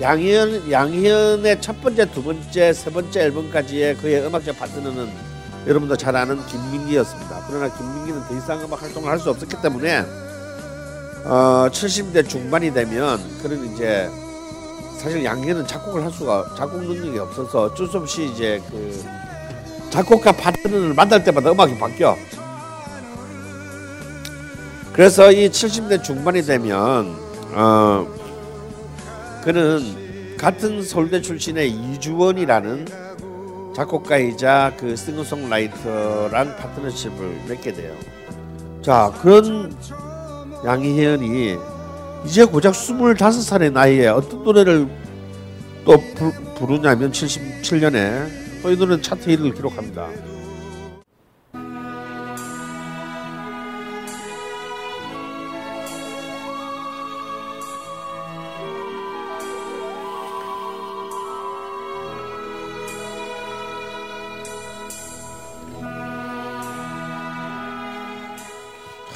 [0.00, 5.08] 양희연 양희연의 첫 번째, 두 번째, 세 번째 앨범까지의 그의 음악적 파트너는
[5.66, 7.44] 여러분도 잘 아는 김민기였습니다.
[7.48, 10.04] 그러나 김민기는 더 이상 음악 활동을 할 수 없었기 때문에
[11.24, 14.08] 어, 70대 중반이 되면 그런 이제
[14.98, 19.04] 사실 양희연은 작곡을 할 수가 작곡 능력이 없어서 어쩔 수 없이 이제 그
[19.90, 22.16] 작곡가 파트너를 만날 때마다 음악이 바뀌어.
[24.96, 27.14] 그래서 이 70대 중반이 되면
[27.52, 28.06] 어
[29.44, 32.86] 그는 같은 서울대 출신의 이주원이라는
[33.76, 37.94] 작곡가이자 그 싱어송라이터랑 파트너십을 맺게 돼요.
[38.80, 39.76] 자 그런
[40.64, 41.56] 양희현이
[42.24, 44.88] 이제 고작 25살의 나이에 어떤 노래를
[45.84, 50.08] 또 부, 부르냐면 77년에 이 노래는 차트 1위를 기록합니다.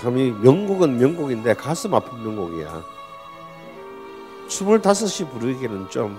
[0.01, 2.83] 참 이 명곡은 명곡인데 가슴 아픈 명곡이야.
[4.49, 6.17] 25이 부르기에는 좀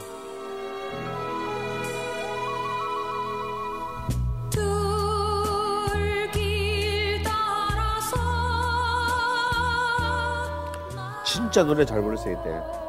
[11.26, 12.82] 진짜 노래 잘 부르세요 이때.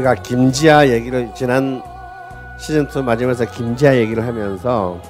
[0.00, 1.82] 우리가 김지아 얘기를 지난
[2.58, 5.00] 시즌 2 마지막에서 김지아 얘기를 하면서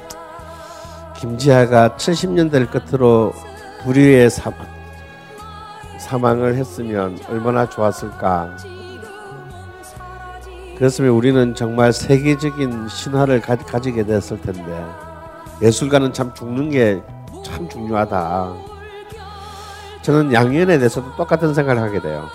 [1.16, 3.32] 김지아가 70년대를 끝으로
[3.82, 4.58] 불의의 사망,
[5.98, 8.56] 사망을 했으면 얼마나 좋았을까.
[10.76, 14.84] 그랬으면 우리는 정말 세계적인 신화를 가, 가지게 됐을 텐데
[15.62, 17.02] 예술가는 참 죽는 게
[17.42, 18.54] 참 중요하다.
[20.02, 22.28] 저는 양현에 대해서도 똑같은 생각을 하게 돼요.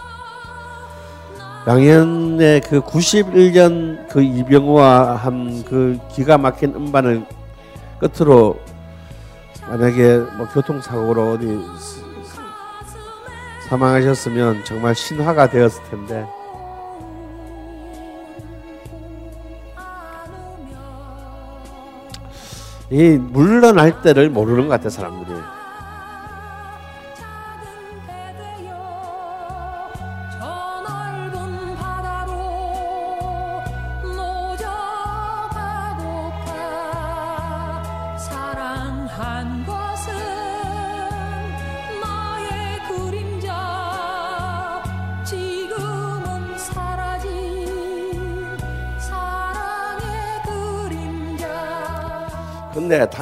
[1.67, 7.25] 양현의 그 91년 그 이병호와 한 그 기가 막힌 음반을
[7.99, 8.59] 끝으로
[9.67, 11.47] 만약에 뭐 교통사고로 어디
[11.79, 12.03] 스-
[13.67, 16.25] 사망하셨으면 정말 신화가 되었을 텐데.
[22.91, 25.35] 이 물러날 때를 모르는 것 같아 사람들이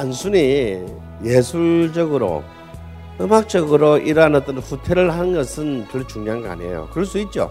[0.04, 0.84] 단순히
[1.24, 2.44] 예술적으로
[3.18, 6.90] 음악적으로 이러한 어떤 후퇴를 하는 것은 별로 중요한 거 아니에요.
[6.92, 7.50] 그럴 수 있죠.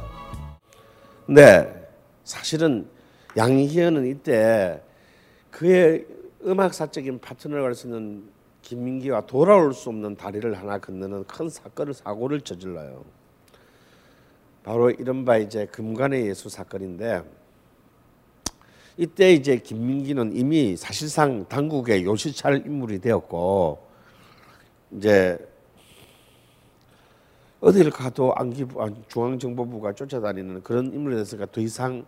[1.26, 1.90] 근데
[2.24, 2.88] 사실은
[3.36, 4.80] 양희은은 이때
[5.50, 6.06] 그의
[6.46, 8.26] 음악사적인 파트너를 할수 있는
[8.62, 13.04] 김민기와 돌아올 수 없는 다리를 하나 건너는 큰 사건을 사고를 저질러요.
[14.62, 17.24] 바로 이른바 이제 금관의 예수 사건인데
[18.98, 23.88] 이때 이제 김민기는 이미 사실상 당국의 요시찰 인물이 되었고
[24.92, 25.38] 이제
[27.60, 32.06] 어딜 가도 안기부 아, 중앙정보부가 쫓아다니는 그런 인물이 됐으니까 더 이상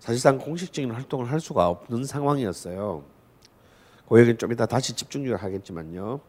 [0.00, 3.04] 사실상 공식적인 활동을 할 수가 없는 상황이었어요.
[4.08, 6.20] 그 얘기는 좀 이따 다시 집중적으로 하겠지만요.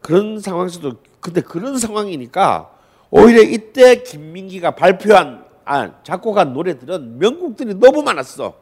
[0.00, 2.76] 그런 상황에서도 근데 그런 상황이니까
[3.10, 8.54] 오히려 이때 김민기가 발표한 아, 작곡한 노래들은 명곡들이 너무 많았어.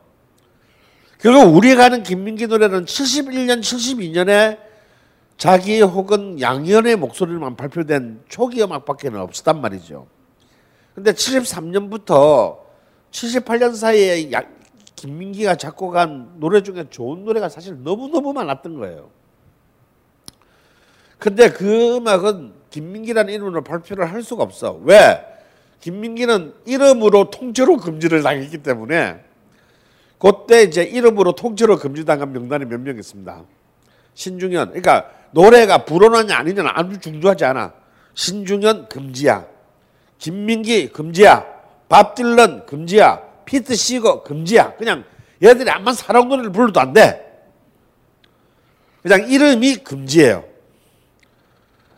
[1.18, 4.59] 결국 우리가 아는 김민기 노래는 71년, 72년에
[5.36, 10.07] 자기 혹은 양현의 목소리만 발표된 초기 음악밖에는 없었단 말이죠.
[10.94, 12.59] 근데 73년부터
[13.11, 14.42] 78년 사이에 야,
[14.96, 19.11] 김민기가 작곡한 노래 중에 좋은 노래가 사실 너무너무 많았던 거예요.
[21.18, 24.80] 근데 그 음악은 김민기라는 이름으로 발표를 할 수가 없어.
[24.84, 25.24] 왜?
[25.81, 29.24] 김민기는 이름으로 통째로 금지를 당했기 때문에
[30.18, 33.43] 그때 이제 이름으로 통째로 금지당한 명단이 몇 명 있습니다.
[34.14, 37.72] 신중현, 그러니까 노래가 불온하냐 아니냐는 아주 중요하지 않아.
[38.14, 39.47] 신중현 금지야.
[40.18, 41.47] 김민기 금지야.
[41.89, 43.22] 밥 딜런 금지야.
[43.47, 44.74] 피트 시거 금지야.
[44.74, 45.05] 그냥
[45.43, 47.26] 얘들이 암만 사랑 노래를 불러도 안 돼.
[49.03, 50.45] 그냥 이름이 금지예요.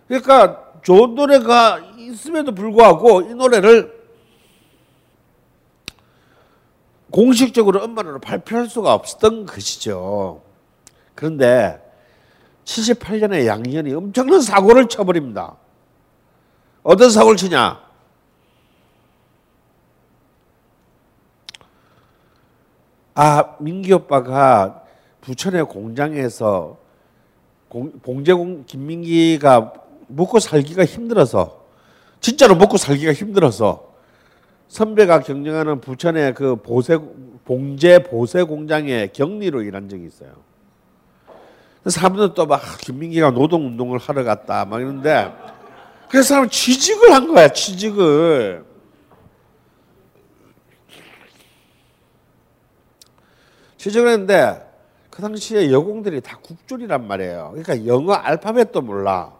[0.07, 1.81] 그러니까 좋은 노래가
[2.13, 4.03] 있음에도 불구하고 이 노래를
[7.11, 10.43] 공식적으로 음반으로 발표할 수가 없었던 것이죠.
[11.15, 11.79] 그런데
[12.65, 15.57] 78년에 양희연이 엄청난 사고를 쳐버립니다.
[16.83, 17.81] 어떤 사고를 치냐?
[23.15, 24.83] 아 민기 오빠가
[25.21, 26.79] 부천의 공장에서
[27.69, 29.75] 공, 봉제공 김민기가
[30.09, 31.62] 먹고 살기가 힘들어서
[32.23, 33.93] 진짜로 먹고 살기가 힘들어서
[34.69, 36.97] 선배가 경영하는 부천의 그 보세
[37.45, 40.31] 봉제 보세 공장에 격리로 일한 적이 있어요.
[41.85, 45.35] 사람들은 또막 김민기가 노동 운동을 하러 갔다 막 이러는데
[46.09, 48.65] 그래서 사람 취직을 한 거야 취직을.
[53.77, 54.65] 취직을 했는데
[55.11, 57.55] 그 당시에 여공들이 다 국졸이란 말이에요.
[57.57, 59.33] 그러니까 영어 알파벳도 몰라.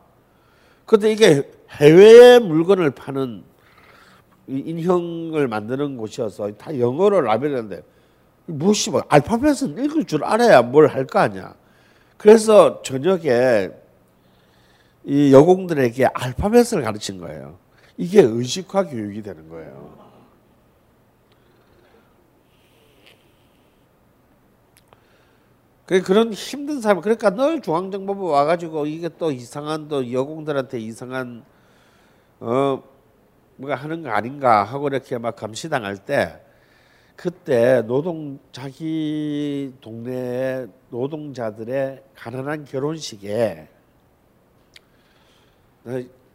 [0.85, 1.49] 근데 이게
[1.81, 3.45] 해외 물건을 파는
[4.47, 7.83] 인형을 만드는 곳이어서 다 영어로 라벨했는데
[8.47, 11.55] 무엇이 뭐 알파벳은 읽을 줄 알아야 뭘 할 거 아니야.
[12.19, 13.71] 그래서 저녁에
[15.05, 17.59] 이 여공들에게 알파벳을 가르친 거예요.
[17.97, 20.03] 이게 의식화 교육이 되는 거예요.
[25.87, 31.45] 그런 힘든 사람 그러니까 늘 중앙정보부 와가지고 이게 또 이상한 또 여공들한테 이상한
[32.45, 32.83] 어
[33.55, 36.41] 뭐가 하는 거 아닌가 하고 이렇게 막 감시당할 때
[37.15, 43.69] 그때 노동 자기 동네 노동자들의 가난한 결혼식에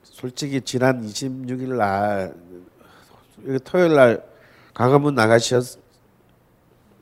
[0.04, 2.34] 솔직히 지난 26일 날
[3.66, 4.26] 토요일 날
[4.74, 5.78] 강화문 나가셨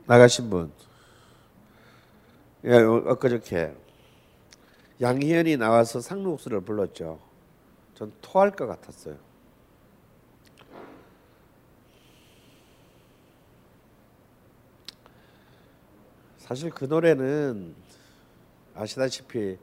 [0.08, 0.72] 나가신 분
[2.64, 3.76] 예, 엊그저께
[5.00, 7.25] 양희연이 나와서 상록수를 불렀죠.
[7.96, 9.18] 전 토할 것 같았어요.
[16.38, 17.74] 사실 그 노래는
[18.76, 19.58] 아시다시피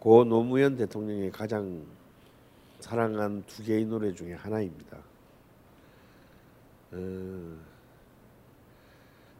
[0.00, 1.86] 고 노무현 대통령이 가장
[2.80, 4.98] 사랑한 두 개의 노래 중에 하나입니다.
[6.92, 7.56] 어,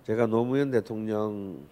[0.05, 1.67] 제가 노무현 대통령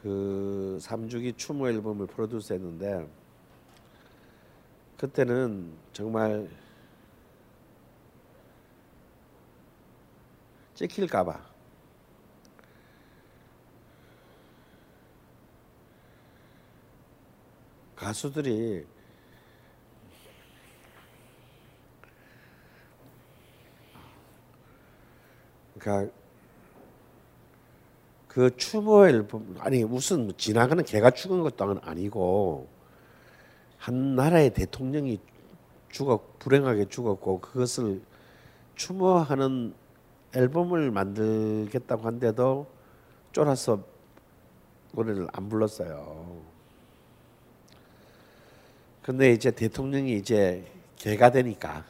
[0.00, 3.06] 그 3주기 추모 앨범을 프로듀스 했는데
[4.96, 6.48] 그때는 정말
[10.74, 11.56] 찍힐까봐.
[17.94, 18.86] 가수들이
[25.78, 26.12] 그러니까
[28.28, 32.75] 그 추모 앨범 아니 무슨 지나가는 개가 죽은 것도 아니고
[33.78, 35.20] 한 나라의 대통령이
[35.90, 38.02] 죽었 불행하게 죽었고 그것을
[38.74, 39.74] 추모하는
[40.34, 42.66] 앨범을 만들겠다고 한데도
[43.32, 43.82] 쫄아서
[44.92, 46.42] 노래를 안 불렀어요.
[49.02, 50.66] 근데 이제 대통령이 이제
[50.96, 51.84] 개가 되니까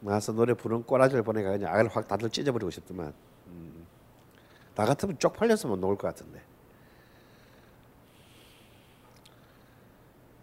[0.00, 3.12] 나와서 노래 부른 꼬라지를 보내가 그냥 악을 확 다들 찢어버리고 싶더만.
[3.48, 3.86] 음.
[4.74, 6.40] 나 같으면 쪽팔려서 못 나올 것 같은데.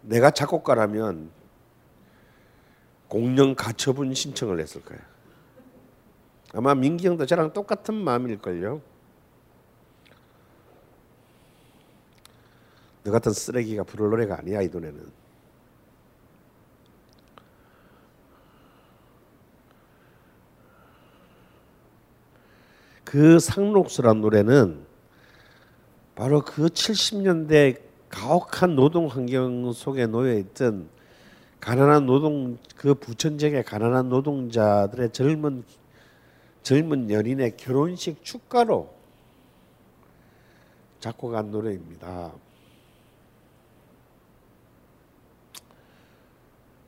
[0.04, 1.30] 내가 작곡가라면
[3.08, 4.98] 공영 가처분 신청을 했을 거야.
[6.52, 8.80] 아마 민기 형도 저랑 똑같은 마음일걸요.
[13.04, 15.24] 너 같은 쓰레기가 부를 노래가 아니야 이 노래는.
[23.04, 24.84] 그 상록수란 노래는
[26.14, 30.88] 바로 그 70년대 가혹한 노동 환경 속에 놓여 있던
[31.60, 35.64] 가난한 노동 그 부천적의 가난한 노동자들의 젊은
[36.62, 38.94] 젊은 연인의 결혼식 축가로
[41.00, 42.32] 작곡한 노래입니다.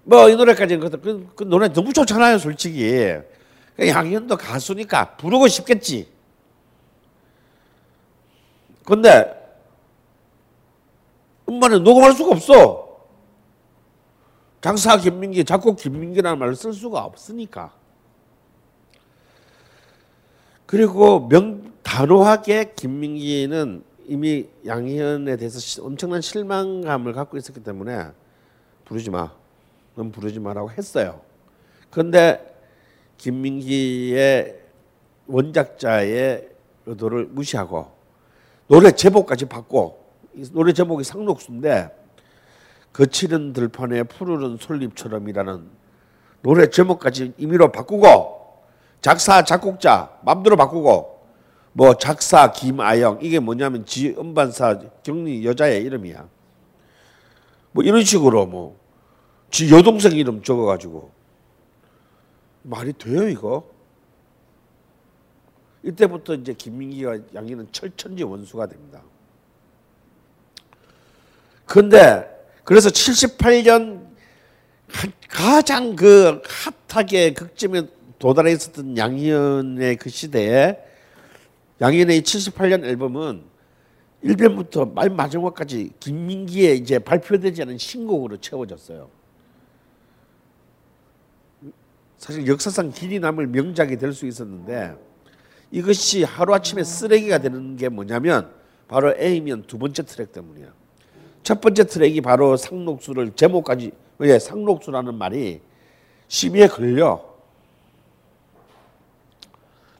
[0.04, 3.16] 뭐 이 노래까지는 그, 그, 그 노래 너무 좋잖아요, 솔직히.
[3.78, 6.08] 양현도 가수니까 부르고 싶겠지.
[8.84, 9.35] 근데
[11.48, 12.86] 음반에 녹음할 수가 없어.
[14.60, 17.72] 장사 김민기, 작곡 김민기라는 말을 쓸 수가 없으니까.
[20.66, 28.08] 그리고 명 단호하게 김민기는 이미 양희은에 대해서 엄청난 실망감을 갖고 있었기 때문에
[28.84, 29.30] 부르지 마.
[29.94, 31.20] 넌 부르지 마라고 했어요.
[31.90, 32.54] 그런데
[33.18, 34.60] 김민기의
[35.26, 36.48] 원작자의
[36.86, 37.90] 의도를 무시하고
[38.68, 39.96] 노래 제목까지 바꿔
[40.52, 41.90] 노래 제목이 상록수인데
[42.92, 45.68] 거칠은 들판에 푸르른 솔잎처럼이라는
[46.42, 48.64] 노래 제목까지 임의로 바꾸고
[49.00, 51.16] 작사 작곡자 맘대로 바꾸고
[51.72, 56.28] 뭐 작사 김아영 이게 뭐냐면 지 음반사 경리 여자의 이름이야
[57.72, 58.86] 뭐 이런 식으로 뭐
[59.50, 61.10] 지 여동생 이름 적어가지고
[62.62, 63.64] 말이 돼요 이거?
[65.82, 69.02] 이때부터 이제 김민기와 양희는 철천지 원수가 됩니다.
[71.66, 72.26] 그런데
[72.64, 74.06] 그래서 78년
[75.28, 76.40] 가장 그
[76.88, 77.82] 핫하게 극점에
[78.18, 80.78] 도달해 있었던 양희은의 그 시대에
[81.80, 83.44] 양희은의 78년 앨범은
[84.24, 89.10] 1편부터 말 마지막까지 김민기의 이제 발표되지 않은 신곡으로 채워졌어요.
[92.16, 94.96] 사실 역사상 길이 남을 명작이 될 수 있었는데
[95.70, 98.50] 이것이 하루아침에 쓰레기가 되는 게 뭐냐면
[98.88, 100.72] 바로 A면 두 번째 트랙 때문이야.
[101.46, 105.60] 첫 번째 트랙이 바로 상록수를 제목까지 왜 상록수라는 말이
[106.26, 107.24] 심의에 걸려.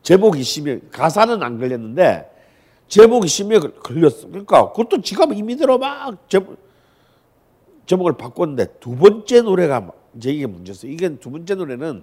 [0.03, 2.29] 제목이 심의에 가사는 안 걸렸는데
[2.89, 4.27] 제목이 심의에 걸렸어.
[4.27, 6.59] 그러니까 그것도 지가 임의대로 막 제목,
[7.87, 10.91] 제목을 바꿨는데 두 번째 노래가 이제 이게 문제였어요.
[10.91, 12.03] 이게 두 번째 노래는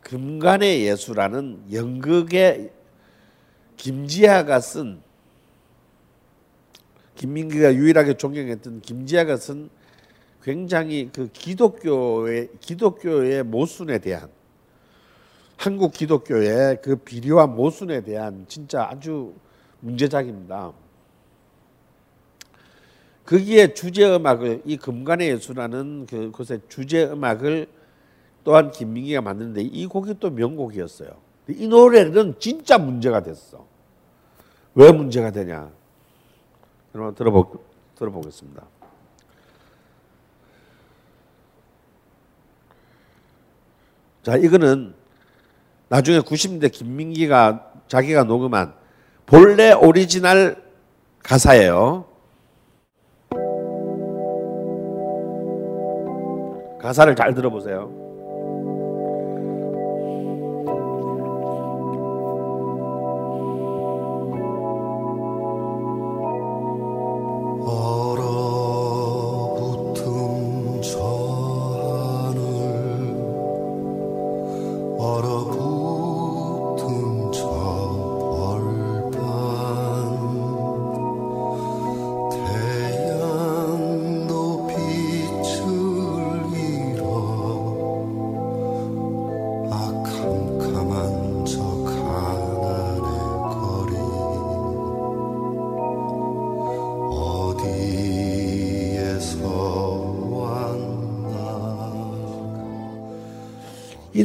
[0.00, 2.70] 금간의 예수라는 연극의
[3.76, 5.02] 김지아가 쓴
[7.18, 9.68] 김민기가 유일하게 존경했던 김지아가 쓴
[10.42, 14.28] 굉장히 그 기독교의 기독교의 모순에 대한
[15.56, 19.34] 한국 기독교의 그 비리와 모순에 대한 진짜 아주
[19.80, 20.72] 문제작입니다.
[23.26, 27.66] 거기에 주제 음악을 이 금간의 예수라는 그 곳의 주제 음악을
[28.44, 31.10] 또한 김민기가 만드는데 이 곡이 또 명곡이었어요.
[31.48, 33.66] 이 노래는 진짜 문제가 됐어.
[34.74, 35.77] 왜 문제가 되냐?
[36.94, 37.52] 여러분 들어보
[37.96, 38.62] 들어보겠습니다.
[44.22, 44.94] 자, 이거는
[45.88, 48.74] 나중에 90년대 김민기가 자기가 녹음한
[49.26, 50.62] 본래 오리지널
[51.22, 52.06] 가사예요.
[56.80, 58.07] 가사를 잘 들어보세요.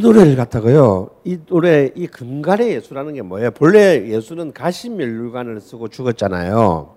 [0.04, 1.10] 노래를 갖다가요.
[1.24, 3.52] 이 노래 이 금갈의 예수라는 게 뭐예요?
[3.52, 6.96] 본래 예수는 가시면류관을 쓰고 죽었잖아요.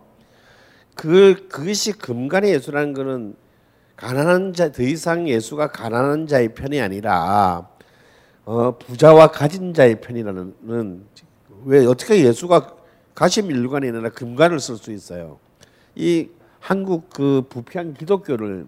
[0.96, 3.34] 그 그것이 금갈의 예수라는 거는
[3.94, 7.68] 가난한 자 더 이상 예수가 가난한 자의 편이 아니라
[8.44, 11.04] 어, 부자와 가진 자의 편이라는
[11.64, 12.74] 왜 어떻게 예수가
[13.14, 15.38] 가심 일관이 아니라 금관을 쓸 수 있어요.
[15.94, 16.28] 이
[16.60, 18.66] 한국 그 부평 기독교를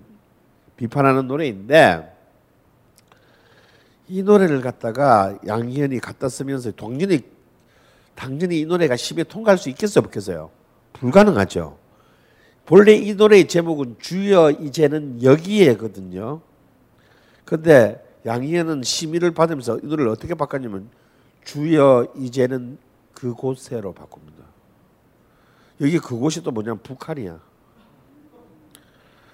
[0.76, 2.17] 비판하는 노래인데
[4.08, 7.20] 이 노래를 갖다가 양희은이 갖다 쓰면서 동진이
[8.14, 10.50] 당연히 이 노래가 심에 통과할 수 있겠어요, 없겠어요?
[10.94, 11.78] 불가능하죠.
[12.66, 16.40] 본래 이 노래의 제목은 주여 이제는 여기에거든요.
[17.44, 20.90] 근데 양희은은 심의를 받으면서 이 노래를 어떻게 바꿨냐면
[21.44, 22.78] 주여 이제는
[23.14, 24.44] 그곳에로 바꿉니다.
[25.80, 27.40] 여기 그곳이 또 뭐냐면 북한이야.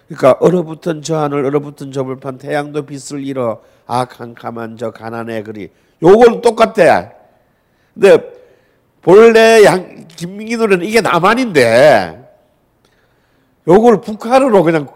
[0.07, 5.71] 그러니까 얼어붙은 저 하늘 얼어붙은 저 불판 태양도 빛을 잃어 아 캄캄한 저 가난의 거리
[6.03, 7.13] 요건 똑같아.
[7.95, 8.19] 근데
[9.01, 12.25] 본래 양 김민기 노래는 이게 남한인데
[13.67, 14.89] 요걸 북한으로 그냥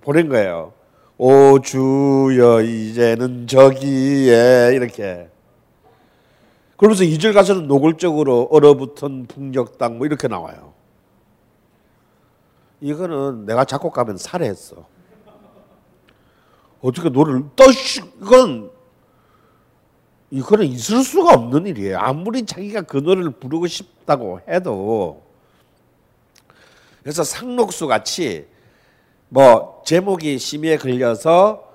[0.00, 0.72] 보낸 거예요.
[1.16, 5.28] 오 주여 이제는 저기에 이렇게
[6.76, 9.26] 그러면서 이절 가서는 노골적으로 얼어붙은
[9.78, 10.69] 땅뭐 이렇게 나와요.
[12.80, 14.86] 이거는 내가 작곡가면 살해했어.
[16.80, 18.70] 어떻게 노래를 떠시 이건
[20.30, 21.98] 이거는 있을 수가 없는 일이에요.
[21.98, 25.22] 아무리 자기가 그 노래를 부르고 싶다고 해도
[27.02, 28.46] 그래서 상록수 같이
[29.28, 31.68] 뭐 제목이 심의에 걸려서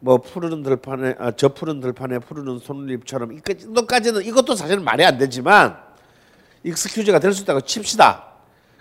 [0.00, 5.76] 뭐 푸르는 들판에 아, 저 푸른 들판에 푸르는 손잎처럼 이까지는 이것도 사실은 말이 안 되지만
[6.64, 8.24] 익스큐즈가 될 수 있다고 칩시다.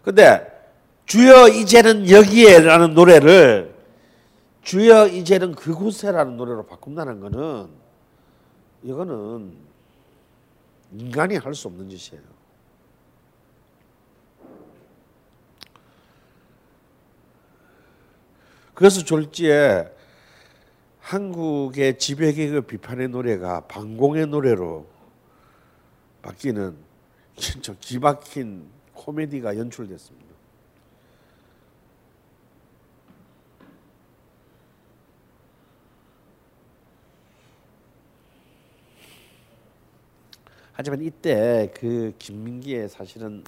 [0.04, 0.51] 근데
[1.12, 3.76] 주여 이제는 여기에라는 노래를
[4.62, 7.68] 주여 이제는 그곳에라는 노래로 바꾼다는 거는
[8.84, 9.54] 이거는
[10.94, 12.24] 인간이 할 수 없는 짓이에요.
[18.74, 19.94] 그래서 졸지에
[21.02, 24.88] 한국의 지배계급 비판의 노래가 반공의 노래로
[26.22, 26.78] 바뀌는
[27.36, 30.21] 진짜 기박힌 코미디가 연출됐습니다.
[40.82, 43.44] 하지만 이때 그 김민기의 사실은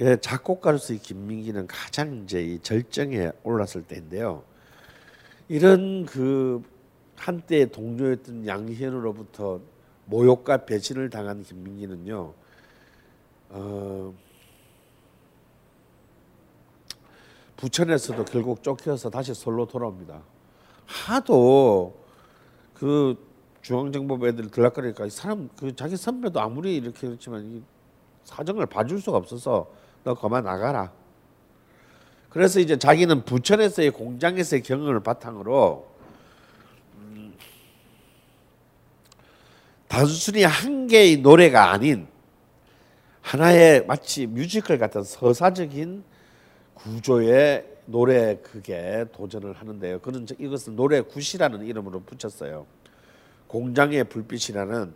[0.00, 4.42] 예, 작곡가로서의 김민기는 가장 이제 이 절정에 올랐을 때인데요.
[5.48, 6.64] 이런 그
[7.14, 9.60] 한때 동료였던 양희은으로부터
[10.06, 12.34] 모욕과 배신을 당한 김민기는요.
[13.50, 14.14] 어,
[17.56, 20.22] 부천에서도 결국 쫓겨서 다시 서울로 돌아옵니다.
[20.86, 21.94] 하도
[22.74, 23.30] 그
[23.62, 27.62] 중앙정보부 애들 들락거리니까 이 사람 그 자기 선배도 아무리 이렇게 그렇지만 이
[28.24, 29.70] 사정을 봐줄 수가 없어서
[30.04, 30.92] 너 그만 나가라.
[32.28, 35.86] 그래서 이제 자기는 부천에서의 공장에서의 경험을 바탕으로
[36.96, 37.34] 음,
[39.86, 42.08] 단순히 한 개의 노래가 아닌
[43.20, 46.02] 하나의 마치 뮤지컬 같은 서사적인
[46.74, 50.00] 구조의 노래 극에 도전을 하는데요.
[50.00, 52.66] 그는 이것을 노래 굿이라는 이름으로 붙였어요.
[53.52, 54.94] 공장의 불빛이라는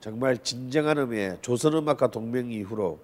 [0.00, 2.98] 정말 진정한 의미의 조선 음악가 동맹 이후로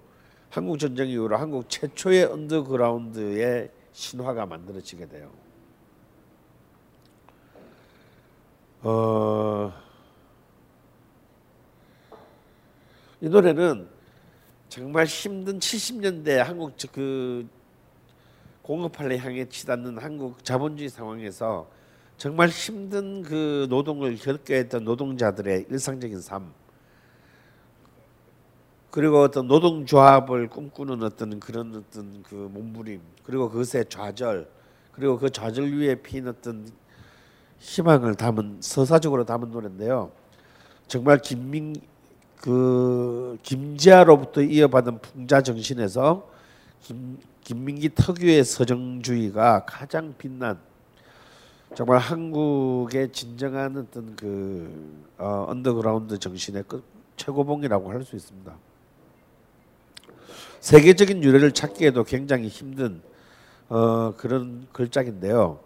[0.49, 5.31] 한국 전쟁 이후로 한국 최초의 언더그라운드의 신화가 만들어지게 돼요.
[8.81, 9.71] 어,
[13.21, 13.87] 이 노래는
[14.67, 17.47] 정말 힘든 70년대 한국 그
[18.63, 21.69] 공업화를 향해 치닫는 한국 자본주의 상황에서
[22.17, 26.51] 정말 힘든 그 노동을 겪게 했던 노동자들의 일상적인 삶
[28.89, 34.49] 그리고 어떤 노동조합을 꿈꾸는 어떤 그런 어떤 그 몸부림 그리고 그것의 좌절
[34.93, 36.67] 그리고 그 좌절 위에 핀 어떤
[37.59, 40.11] 희망을 담은 서사적으로 담은 노래인데요.
[40.87, 41.75] 정말 김민
[42.37, 46.27] 그 김지아로부터 이어받은 풍자 정신에서
[46.81, 50.66] 김, 김민기 특유의 서정주의가 가장 빛난
[51.75, 56.83] 정말 한국의 진정한 어떤 그 어, 언더그라운드 정신의 끝
[57.17, 58.55] 최고봉이라고 할 수 있습니다.
[60.59, 63.01] 세계적인 유례를 찾기에도 굉장히 힘든
[63.69, 65.59] 어, 그런 걸작인데요.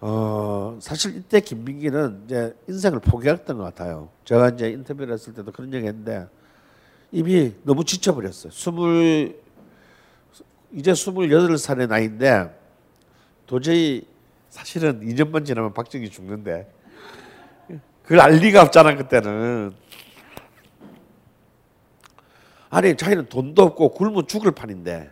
[0.00, 4.10] 어, 사실 이때 김민기는 이제 인생을 포기했던 것 같아요.
[4.24, 6.28] 제가 이제 인터뷰를 했을 때도 그런 얘기 했는데
[7.10, 8.52] 이미 너무 지쳐버렸어요.
[8.52, 9.40] 스물
[10.72, 12.60] 이제 스물여덟 살의 나이인데
[13.46, 14.06] 도저히
[14.54, 16.72] 사실은 2년만 지나면 박정희 죽는데.
[18.04, 19.74] 그걸 알 리가 없잖아 그때는.
[22.70, 25.10] 아니 자기는 돈도 없고 굶어 죽을 판인데.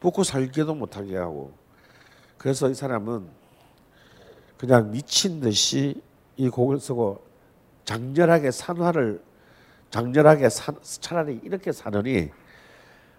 [0.00, 1.54] 먹고 살기도 못하게 하고.
[2.36, 3.26] 그래서 이 사람은
[4.58, 6.02] 그냥 미친 듯이
[6.36, 7.24] 이 곡을 쓰고
[7.86, 9.22] 장렬하게 산화를
[9.88, 12.30] 장렬하게 사, 차라리 이렇게 사느니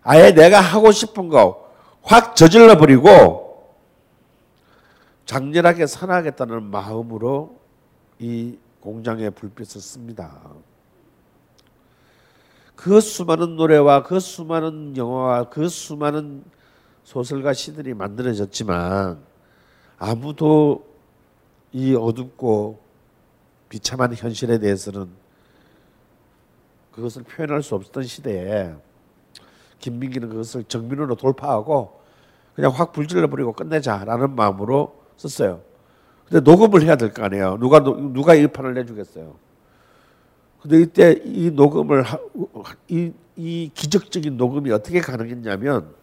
[0.03, 1.67] 아예 내가 하고 싶은 거
[2.09, 3.75] 확 저질러 버리고
[5.25, 7.59] 장렬하게 산화하겠다는 마음으로
[8.17, 10.39] 이 공장에 불빛을 씁니다.
[12.77, 16.45] 그 수많은 노래와 그 수많은 영화와 그 수많은
[17.03, 19.19] 소설가 시들이 만들어졌지만
[19.97, 20.87] 아무도
[21.73, 22.79] 이 어둡고
[23.67, 25.09] 비참한 현실에 대해서는
[26.93, 28.73] 그것을 표현할 수 없었던 시대에
[29.79, 31.99] 김민기는 그것을 정민으로 돌파하고
[32.55, 35.61] 그냥 확 불질러 버리고 끝내자라는 마음으로 썼어요.
[36.27, 37.57] 근데 녹음을 해야 될 거 아니에요.
[37.59, 39.35] 누가 누가 이 판을 내주겠어요.
[40.61, 42.17] 근데 이때 이 녹음을 하,
[42.87, 45.93] 이, 이 기적적인 녹음이 어떻게 가능했냐면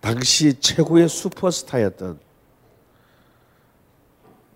[0.00, 2.20] 당시 최고의 슈퍼스타였던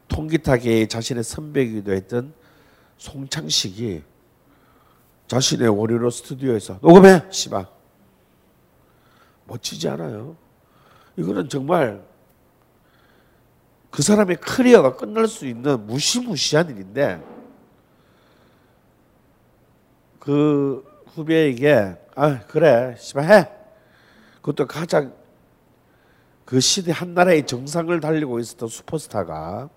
[0.08, 2.32] 통기타계의 자신의 선배이기도 했던
[2.98, 4.02] 송창식이
[5.28, 7.26] 자신의 원효로 스튜디오에서 녹음해?
[7.30, 7.66] 씨발
[9.44, 10.36] 멋지지 않아요?
[11.16, 12.02] 이거는 정말
[13.90, 17.22] 그 사람의 커리어가 끝날 수 있는 무시무시한 일인데
[20.18, 23.48] 그 후배에게 아 그래 씨발 해.
[24.36, 25.12] 그것도 가장
[26.44, 29.68] 그 시대 한 나라의 정상을 달리고 있었던 슈퍼스타가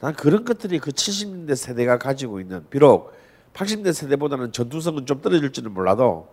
[0.00, 3.19] 난 그런 것들이 그 70년대 세대가 가지고 있는 비록
[3.54, 6.28] 80년대 세대보다는 전투성은 좀 떨어질지는 몰라도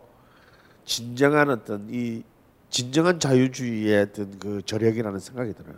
[0.86, 2.24] 진정한 어떤 이
[2.70, 5.76] 진정한 자유주의의 어떤 그 저력이라는 생각이 들어요.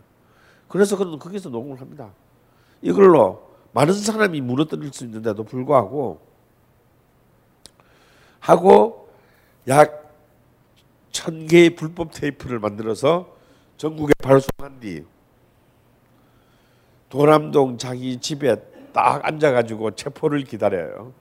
[0.67, 2.11] 그래서 그는 거기서 녹음을 합니다.
[2.81, 6.19] 이걸로 많은 사람이 무너뜨릴 수 있는데도 불구하고
[8.39, 9.09] 하고
[9.67, 9.99] 약
[11.11, 13.35] 천 개의 불법 테이프를 만들어서
[13.77, 15.03] 전국에 발송한 뒤
[17.09, 18.55] 도남동 자기 집에
[18.93, 21.13] 딱 앉아가지고 체포를 기다려요.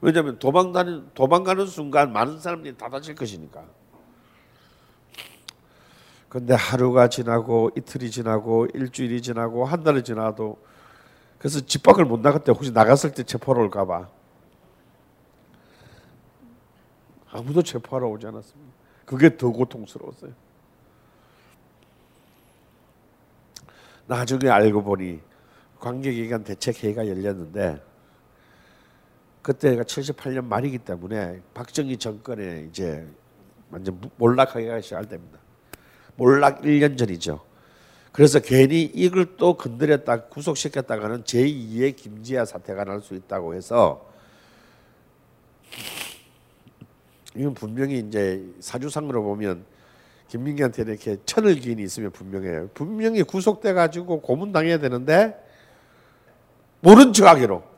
[0.00, 3.64] 왜냐하면 도망가는 도망가는 순간 많은 사람들이 다 다칠 것이니까.
[6.28, 10.58] 근데 하루가 지나고 이틀이 지나고 일주일이 지나고 한 달이 지나도
[11.38, 14.08] 그래서 집 밖을 못 나갔대 혹시 나갔을 때 체포를 올까봐
[17.30, 18.72] 아무도 체포하러 오지 않았습니다.
[19.04, 20.32] 그게 더 고통스러웠어요.
[24.06, 25.20] 나중에 알고 보니
[25.78, 27.87] 관계기관 대책회의가 열렸는데
[29.48, 33.06] 그때가 78년 말이기 때문에 박정희 정권에 이제
[33.70, 35.38] 완전 몰락하기가 시작됩니다.
[36.16, 37.40] 몰락 1년 전이죠.
[38.12, 44.06] 그래서 괜히 이걸 또 건드렸다 구속시켰다가는 제2의 김지아 사태가 날 수 있다고 해서
[47.34, 49.64] 이건 분명히 이제 사주상으로 보면
[50.26, 52.68] 김민기한테 이렇게 천을 기인이 있으면 분명해요.
[52.74, 55.42] 분명히 구속돼 가지고 고문 당해야 되는데
[56.80, 57.77] 모른 척하기로.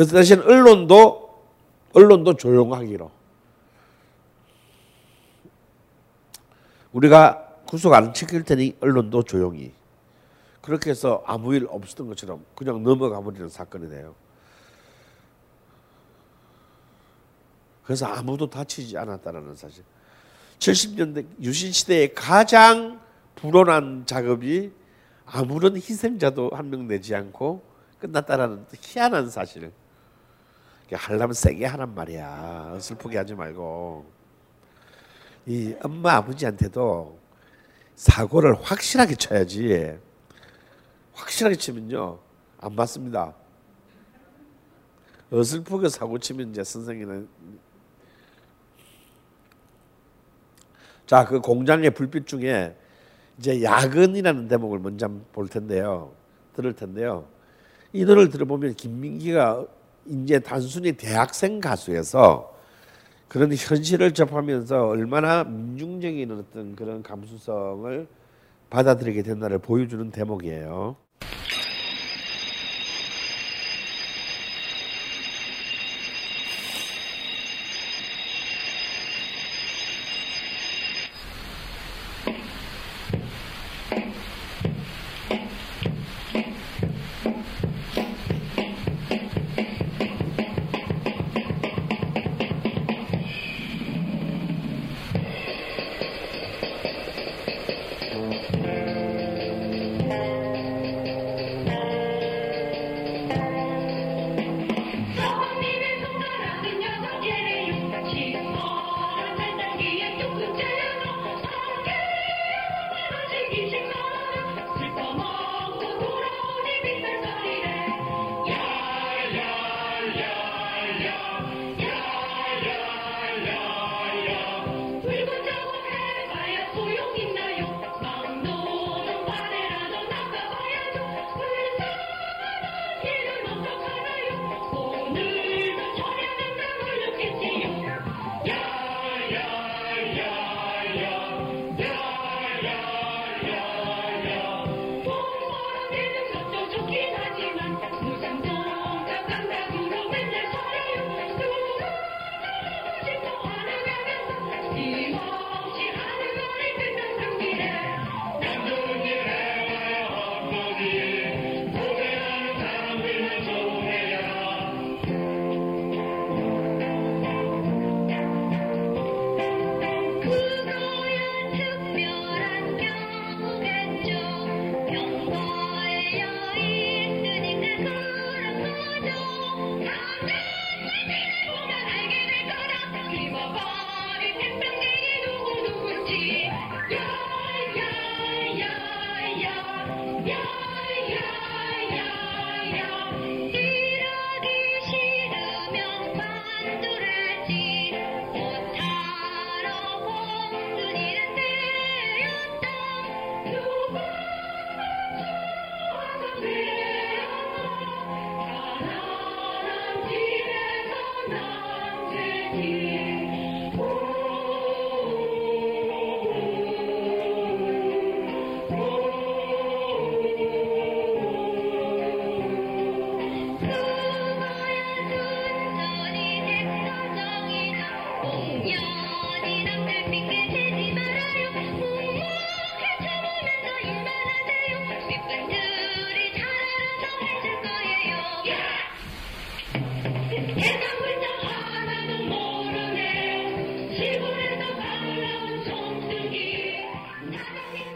[0.00, 1.44] 그래서 대신 언론도
[1.92, 3.10] 언론도 조용하기로.
[6.94, 9.74] 우리가 구속 안 시킬 테니 언론도 조용히.
[10.62, 14.14] 그렇게 해서 아무 일 없었던 것처럼 그냥 넘어가 버리는 사건이 돼요.
[17.84, 19.84] 그래서 아무도 다치지 않았다는 사실.
[20.60, 22.98] 70년대 유신 시대의 가장
[23.34, 24.72] 불온한 작업이
[25.26, 27.62] 아무런 희생자도 한 명 내지 않고
[27.98, 29.70] 끝났다라는 희한한 사실을
[30.96, 32.78] 하려면 세게 하란 말이야.
[32.80, 34.04] 슬프게 하지 말고
[35.46, 37.18] 이 엄마 아버지한테도
[37.94, 39.98] 사고를 확실하게 쳐야지.
[41.12, 42.18] 확실하게 치면요
[42.58, 43.34] 안 받습니다.
[45.32, 47.28] 어슬프게 사고 치면 이제 선생님은
[51.06, 52.76] 자, 그 공장의 불빛 중에
[53.36, 56.12] 이제 야근이라는 대목을 먼저 볼 텐데요.
[56.54, 57.26] 들을 텐데요.
[57.92, 59.66] 이 노래를 들어보면 김민기가
[60.06, 62.54] 이제 단순히 대학생 가수에서
[63.28, 68.08] 그런 현실을 접하면서 얼마나 민중적인 어떤 그런 감수성을
[68.70, 70.96] 받아들이게 된다를 보여주는 대목이에요.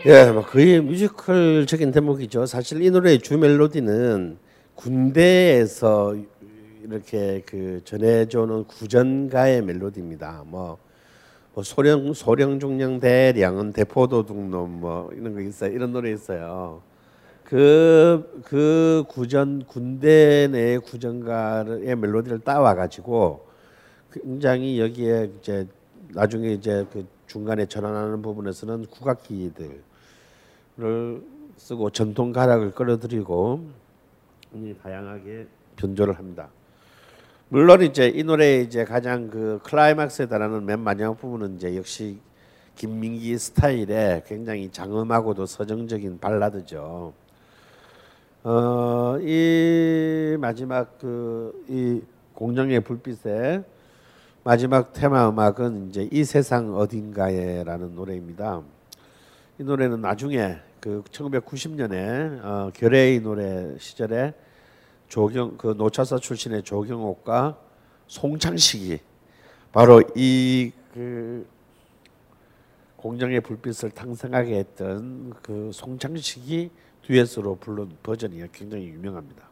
[0.07, 2.45] 예, 뭐 거의 뮤지컬적인 대목이죠.
[2.45, 4.37] 사실 이 노래의 주 멜로디는
[4.75, 6.15] 군대에서
[6.83, 10.45] 이렇게 그 전해주는 구전가의 멜로디입니다.
[10.45, 10.77] 뭐,
[11.55, 15.73] 뭐 소령 소령 중령 대량은 대포도 둥놈 뭐 이런 거 있어요.
[15.73, 16.83] 이런 노래 있어요.
[17.43, 23.47] 그, 그 구전, 군대 내 구전가의 멜로디를 따와 가지고
[24.13, 25.67] 굉장히 여기에 이제
[26.11, 29.94] 나중에 이제 그 중간에 전환하는 부분에서는 국악기들
[30.81, 31.23] 을
[31.57, 33.65] 쓰고 전통 가락을 끌어들이고
[34.55, 35.47] 이 다양하게
[35.77, 36.49] 변조를 합니다.
[37.49, 42.19] 물론 이제 이 노래의 이제 가장 그 클라이막스에 달하는 맨 마지막 부분은 이제 역시
[42.75, 47.13] 김민기 스타일의 굉장히 장엄하고도 서정적인 발라드죠.
[48.43, 52.03] 어, 이 마지막 그 이
[52.35, 53.63] 공정의 불빛에
[54.43, 58.63] 마지막 테마 음악은 이제 이 세상 어딘가에라는 노래입니다.
[59.59, 64.35] 이 노래는 나중에 그 1990년에 어, 결의의 노래 시절에
[65.09, 67.59] 조경 그 노차사 출신의 조경옥과
[68.07, 68.99] 송창식이
[69.73, 71.45] 바로 이 그
[72.97, 76.71] 공정의 불빛을 탕생하게 했던 그 송창식이
[77.03, 79.51] 듀엣으로 부른 버전이 굉장히 유명합니다.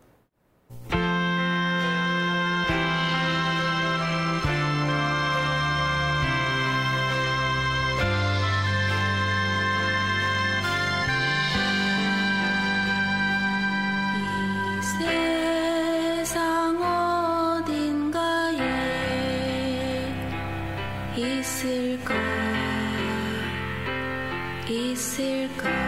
[25.02, 25.81] 있을까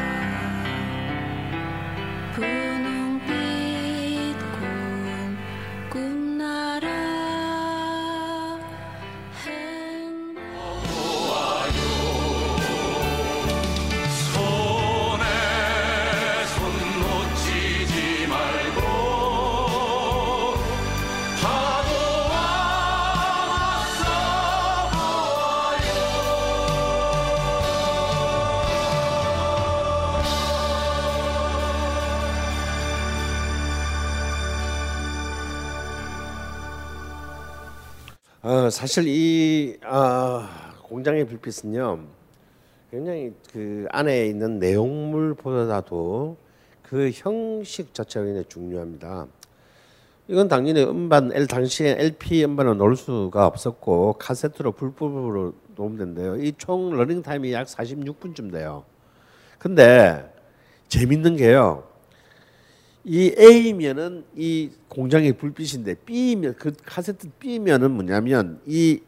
[38.65, 42.01] 어, 사실 이 아, 공장의 불빛은요
[42.91, 46.37] 굉장히 그 안에 있는 내용물보다도
[46.83, 49.27] 그 형식 자체가 굉장히 중요합니다.
[50.29, 56.37] 이건 당연히 음반 L 당시에 LP 음반을 넣을 수가 없었고 카세트로 불법으로 녹음된대요.
[56.37, 58.85] 이 총 러닝 타임이 약 46분쯤 돼요.
[59.59, 60.33] 근데
[60.89, 61.83] 재밌는 게요.
[63.05, 69.01] 이 A면은 이 공장의 불빛인데 B면 그 카세트 B면은 뭐냐면 이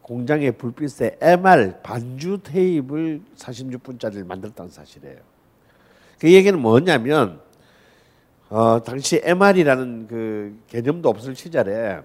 [0.00, 5.18] 공장의 불빛에 MR 반주 테이프를 46분짜리를 만들었다는 사실이에요.
[6.18, 7.40] 그 얘기는 뭐냐면
[8.48, 12.00] 어, 당시 MR이라는 그 개념도 없을 시절에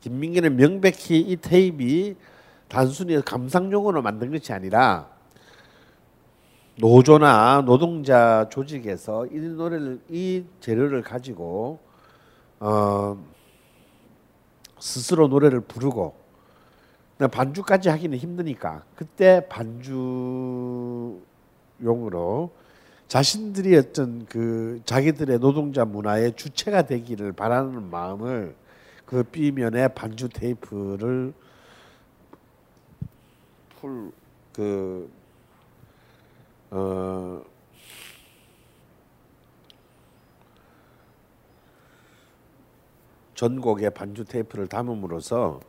[0.00, 2.16] 김민기는 명백히 이 테이프이
[2.68, 5.08] 단순히 감상용으로 만든 것이 아니라
[6.80, 11.78] 노조나 노동자 조직에서 이 노래를 이 재료를 가지고
[12.58, 13.22] 어,
[14.78, 16.14] 스스로 노래를 부르고
[17.30, 21.20] 반주까지 하기는 힘드니까 그때 반주용으로
[23.08, 28.54] 자신들이 어떤 그 자기들의 노동자 문화의 주체가 되기를 바라는 마음을
[29.04, 31.34] 그 B면에 반주 테이프를
[33.80, 35.19] 풀그
[36.70, 37.42] 어,
[43.34, 45.60] 전곡의 반주 테이프를 담음으로써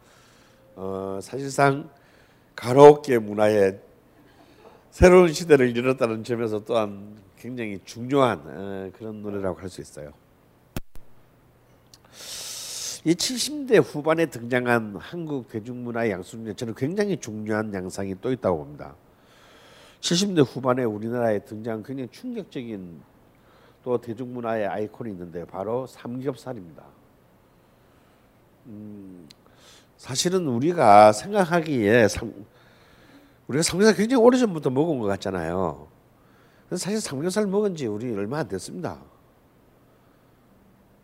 [0.75, 1.89] 어, 사실상
[2.55, 3.79] 가로오케 문화의
[4.91, 10.11] 새로운 시대를 열었다는 점에서 또한 굉장히 중요한 어, 그런 노래라고 할 수 있어요.
[13.03, 18.93] 이 70대 후반에 등장한 한국 대중문화의 양수중에 저는 굉장히 중요한 양상이 또 있다고 봅니다.
[20.01, 23.01] 70대 후반에 우리나라에 등장한 굉장히 충격적인
[23.83, 26.83] 또 대중문화의 아이콘이 있는데 바로 삼겹살입니다.
[28.67, 29.27] 음,
[29.97, 32.33] 사실은 우리가 생각하기에 삼,
[33.47, 35.87] 우리가 삼겹살 굉장히 오래전부터 먹은 것 같잖아요.
[36.71, 39.01] 사실 삼겹살 먹은 지 우리 얼마 안 됐습니다.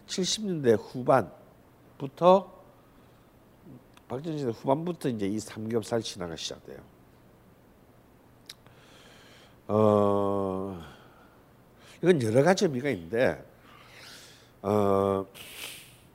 [0.08, 2.58] 70년대 후반부터
[4.08, 6.97] 박정희 시대 후반부터 이제 이 삼겹살 신화가 시작돼요.
[9.68, 10.80] 어,
[12.02, 13.44] 이건 여러 가지 의미가 있는데,
[14.62, 15.26] 어,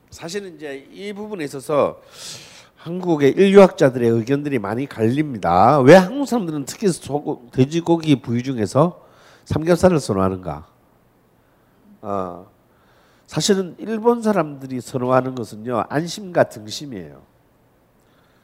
[0.09, 2.01] 사실은 이제 이 부분에 있어서
[2.77, 5.79] 한국의 인류학자들의 의견들이 많이 갈립니다.
[5.79, 9.05] 왜 한국 사람들은 특히 소고, 돼지고기 부위 중에서
[9.45, 10.67] 삼겹살을 선호하는가?
[12.01, 12.47] 어,
[13.27, 17.21] 사실은 일본 사람들이 선호하는 것은요 안심과 등심이에요.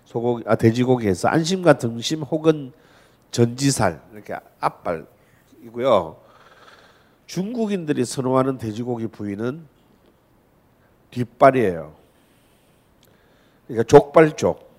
[0.05, 2.71] 소고기, 아 돼지고기에서 안심과 등심 혹은
[3.31, 6.21] 전지살 이렇게 앞발이고요.
[7.27, 9.65] 중국인들이 선호하는 돼지고기 부위는
[11.11, 11.95] 뒷발이에요.
[13.67, 14.69] 그러니까 족발 쪽.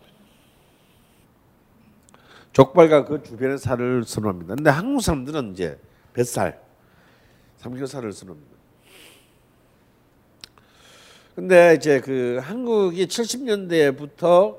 [2.53, 4.57] 족발과 그 주변의 살을 선호합니다.
[4.57, 5.79] 근데 한국 사람들은 이제
[6.13, 6.61] 뱃살,
[7.59, 8.51] 삼겹살을 선호합니다.
[11.37, 14.59] 근데 이제 그 한국이 70년대부터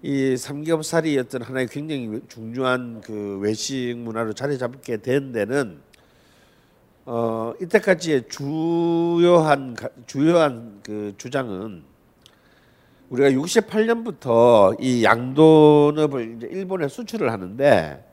[0.00, 5.80] 이 삼겹살이 어떤 하나의 굉장히 중요한 그 외식 문화로 자리 잡게 된 데는
[7.04, 9.74] 어 이때까지의 주요한
[10.06, 11.82] 주요한 그 주장은
[13.08, 18.04] 우리가 68년부터 이 양돈업을 이제 일본에 수출을 하는데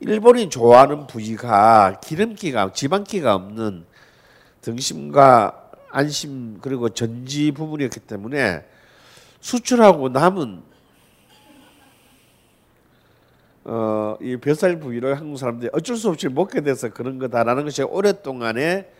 [0.00, 3.86] 일본이 좋아하는 부위가 기름기가 지방기가 없는
[4.60, 8.66] 등심과 안심 그리고 전지 부분이었기 때문에
[9.40, 10.71] 수출하고 남은
[13.64, 18.90] 어, 이 뱃살 부위를 한국 사람들이 어쩔 수 없이 먹게 돼서 그런 거다라는 것이 오랫동안의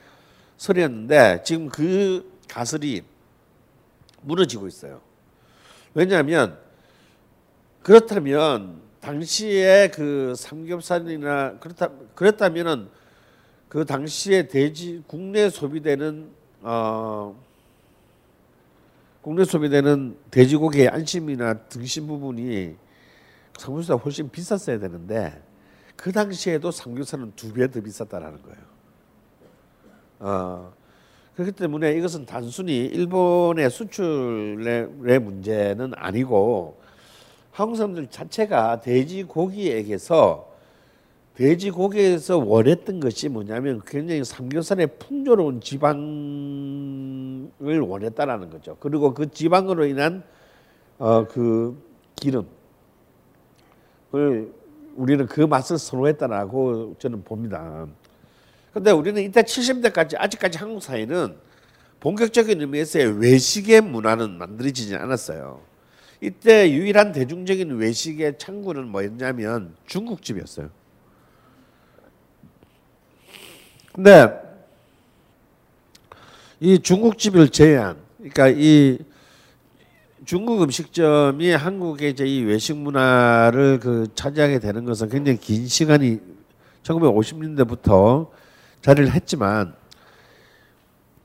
[0.56, 3.02] 설이었는데 지금 그 가설이
[4.22, 5.00] 무너지고 있어요.
[5.94, 6.56] 왜냐하면
[7.82, 12.88] 그렇다면 당시에 그 삼겹살이나 그렇다 그랬다면은
[13.68, 16.28] 그 당시에 돼지 국내 소비되는
[16.60, 17.34] 어
[19.22, 22.76] 국내 소비되는 돼지고기의 안심이나 등심 부분이
[23.58, 25.42] 삼겹살 훨씬 비쌌어야 되는데
[25.96, 28.58] 그 당시에도 삼겹살은 두 배 더 비쌌다라는 거예요.
[30.20, 30.72] 어,
[31.34, 36.80] 그렇기 때문에 이것은 단순히 일본의 수출의 문제는 아니고
[37.50, 40.50] 한국 사람들 자체가 돼지고기에게서
[41.34, 45.90] 돼지고기에서 원했던 것이 뭐냐면 굉장히 삼겹살의 풍요로운 지방을
[47.80, 48.76] 원했다라는 거죠.
[48.80, 50.22] 그리고 그 지방으로 인한
[50.98, 51.80] 어 그
[52.16, 52.46] 기름을
[54.12, 57.86] 우리는 그 맛을 선호했다라고 저는 봅니다.
[58.72, 61.36] 근데 우리는 이때 70대까지 아직까지 한국 사회는
[62.00, 65.60] 본격적인 의미에서의 외식의 문화는 만들어지지 않았어요.
[66.20, 70.70] 이때 유일한 대중적인 외식의 창구는 뭐였냐면 중국집이었어요.
[73.92, 74.40] 근데
[76.60, 78.98] 이 중국집을 제외한 그러니까 이
[80.24, 86.20] 중국 음식점이 한국의 이제 이 외식 문화를 그 차지하게 되는 것은 굉장히 긴 시간이
[86.84, 88.28] 1950년대부터
[88.82, 89.74] 자리를 했지만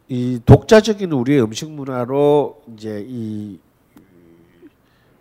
[0.07, 3.59] 이 독자적인 우리의 음식 문화로 이제 이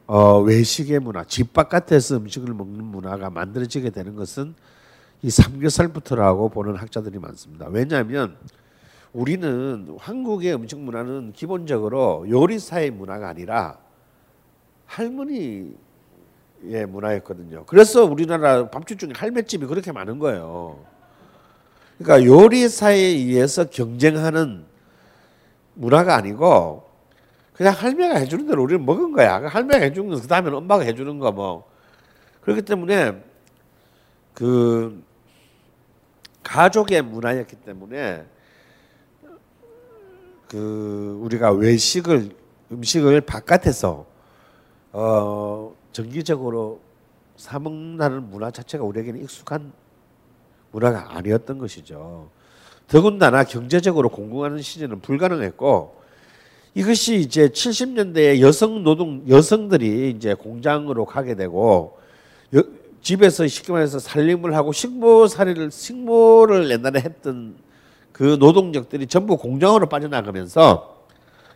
[0.06, 4.54] 어, 외식의 문화, 집 바깥에서 음식을 먹는 문화가 만들어지게 되는 것은
[5.22, 7.66] 이 삼겹살부터라고 보는 학자들이 많습니다.
[7.68, 8.36] 왜냐하면
[9.16, 13.78] 우리는 한국의 음식 문화는 기본적으로 요리사의 문화가 아니라
[14.84, 15.72] 할머니의
[16.86, 17.64] 문화였거든요.
[17.64, 20.84] 그래서 우리나라 밥집 중에 할매집이 그렇게 많은 거예요.
[21.96, 24.66] 그러니까 요리사에 의해서 경쟁하는
[25.72, 26.84] 문화가 아니고
[27.54, 29.40] 그냥 할매가 해주는 대로 우리는 먹은 거야.
[29.40, 31.66] 그 할매가 해주는 거, 그 다음에는 엄마가 해주는 거 뭐.
[32.42, 33.24] 그렇기 때문에
[34.34, 35.02] 그
[36.42, 38.35] 가족의 문화였기 때문에
[40.48, 42.30] 그 우리가 외식을
[42.72, 44.06] 음식을 바깥에서
[44.92, 46.80] 어 정기적으로
[47.36, 49.72] 사 먹는다는 문화 자체가 우리에게는 익숙한
[50.72, 52.30] 문화가 아니었던 것이죠.
[52.88, 55.96] 더군다나 경제적으로 공급하는 시즌은 불가능했고
[56.74, 61.98] 이것이 이제 70년대에 여성 노동 여성들이 이제 공장으로 가게 되고
[62.54, 62.62] 여,
[63.00, 67.56] 집에서 쉽게 말해서 살림을 하고 식모살이를 식모를 옛날에 했던
[68.16, 71.04] 그 노동력들이 전부 공장으로 빠져나가면서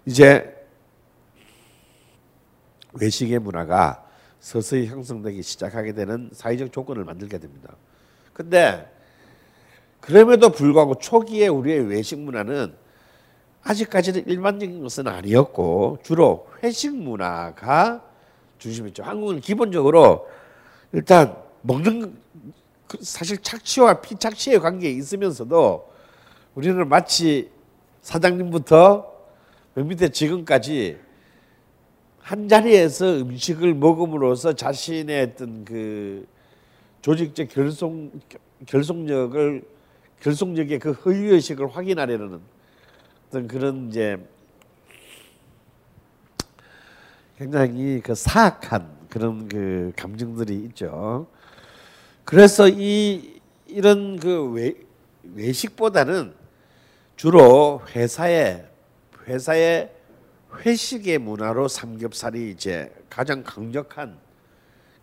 [0.04, 0.54] 이제
[2.92, 4.04] 외식의 문화가
[4.40, 7.74] 서서히 형성되기 시작하게 되는 사회적 조건을 만들게 됩니다.
[8.34, 8.92] 근데
[10.00, 12.74] 그럼에도 불구하고 초기에 우리의 외식 문화는
[13.62, 18.04] 아직까지는 일반적인 것은 아니었고 주로 회식 문화가
[18.58, 19.02] 중심이었죠.
[19.02, 20.28] 한국은 기본적으로
[20.92, 22.18] 일단 먹는
[22.86, 25.89] 그 사실 착취와 피착취의 관계에 있으면서도
[26.54, 27.48] 우리는 마치
[28.02, 29.08] 사장님부터
[29.76, 30.98] 밑에 지금까지
[32.18, 36.26] 한 자리에서 음식을 먹음으로써 자신의 어떤 그
[37.02, 38.12] 조직적 결속
[38.66, 39.62] 결속력을
[40.20, 42.40] 결속력의 그 허위 의식을 확인하려는
[43.28, 44.18] 어떤 그런 이제
[47.38, 51.26] 굉장히 그 사악한 그런 그 감정들이 있죠.
[52.24, 54.74] 그래서 이 이런 그 외,
[55.34, 56.39] 외식보다는
[57.20, 58.66] 주로 회사의
[59.26, 59.94] 회사의
[60.56, 64.18] 회식의 문화로 삼겹살이 이제 가장 강력한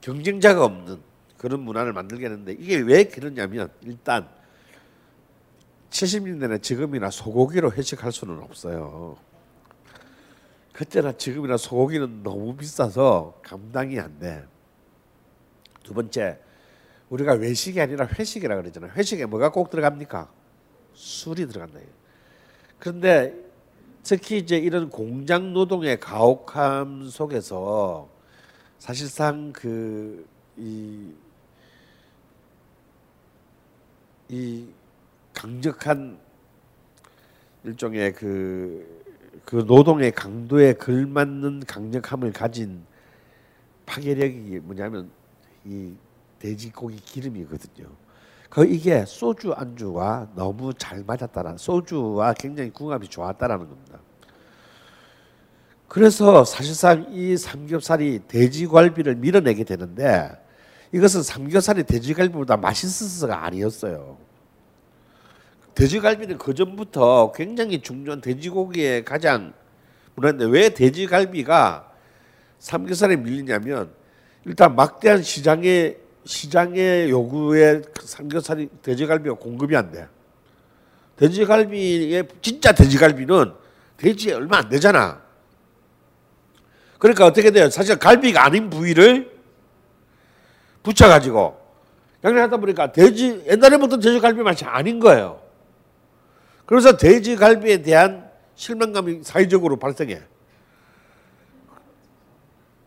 [0.02, 1.00] 경쟁자가 없는
[1.38, 4.28] 그런 문화를 만들겠는데 이게 왜 그러냐면 일단
[5.92, 9.16] 70년대나 지금이나 소고기로 회식할 수는 없어요.
[10.74, 14.44] 그때나 지금이나 소고기는 너무 비싸서 감당이 안 돼.
[15.84, 16.40] 두 번째,
[17.10, 18.94] 우리가 외식이 아니라 회식이라 그러잖아요.
[18.94, 20.32] 회식에 뭐가 꼭 들어갑니까?
[20.96, 21.80] 술이 들어간다.
[22.80, 23.34] 그런데
[24.04, 28.10] 특히 이제 이런 공장 노동의 가혹함 속에서
[28.80, 30.26] 사실상 그
[30.58, 31.28] 이
[34.30, 34.68] 이
[35.34, 36.20] 강력한
[37.64, 39.04] 일종의 그,
[39.46, 42.84] 그 노동의 강도에 걸맞는 강력함을 가진
[43.86, 45.10] 파괴력이 뭐냐면
[45.64, 45.94] 이
[46.40, 47.90] 돼지고기 기름이거든요.
[48.50, 54.00] 그 이게 소주 안주와 너무 잘 맞았다라 소주와 굉장히 궁합이 좋았다라는 겁니다.
[55.88, 60.32] 그래서 사실상 이 삼겹살이 돼지갈비를 밀어내게 되는데
[60.92, 64.18] 이것은 삼겹살이 돼지갈비보다 맛있어서가 아니었어요.
[65.76, 69.54] 돼지갈비는 그 전부터 굉장히 중요한 돼지고기의 가장
[70.16, 71.92] 그런데 왜 돼지갈비가
[72.58, 73.92] 삼겹살에 밀리냐면
[74.46, 80.08] 일단 막대한 시장의 시장의 요구에 삼겹살이 돼지갈비가 공급이 안 돼.
[81.16, 83.54] 돼지갈비의 진짜 돼지갈비는
[83.96, 85.22] 돼지에 얼마 안 되잖아.
[87.00, 87.70] 그러니까 어떻게 돼요?
[87.70, 89.32] 사실 갈비가 아닌 부위를
[90.84, 91.58] 붙여가지고
[92.24, 95.42] 양념하다 보니까 돼지 옛날에부터 돼지갈비 맛이 아닌 거예요.
[96.66, 100.22] 그래서 돼지갈비에 대한 실망감이 사회적으로 발생해.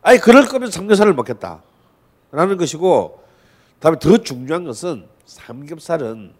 [0.02, 1.62] 아니 그럴 거면 삼겹살을 먹겠다.
[2.32, 3.19] 라는 것이고
[3.80, 6.32] 다음에 더 중요한 것은 삼겹살은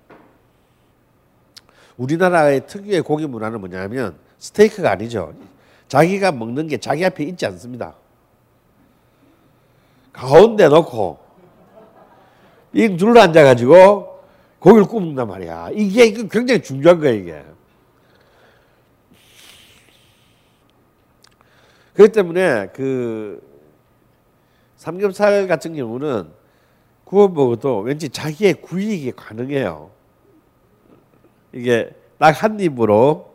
[1.97, 5.35] 우리나라의 특유의 고기 문화는 뭐냐면 스테이크가 아니죠.
[5.89, 7.95] 자기가 먹는 게 자기 앞에 있지 않습니다.
[10.12, 11.19] 가운데 놓고
[12.73, 14.21] 이 둘러 앉아가지고
[14.59, 15.71] 고기를 구운단 말이야.
[15.73, 17.45] 이게 굉장히 중요한 거야 이게.
[21.95, 23.43] 그렇기 때문에 그
[24.77, 26.40] 삼겹살 같은 경우는
[27.11, 29.91] 구워 먹어도 왠지 자기의 구이익이 가능해요.
[31.53, 33.35] 이게 딱 한 입으로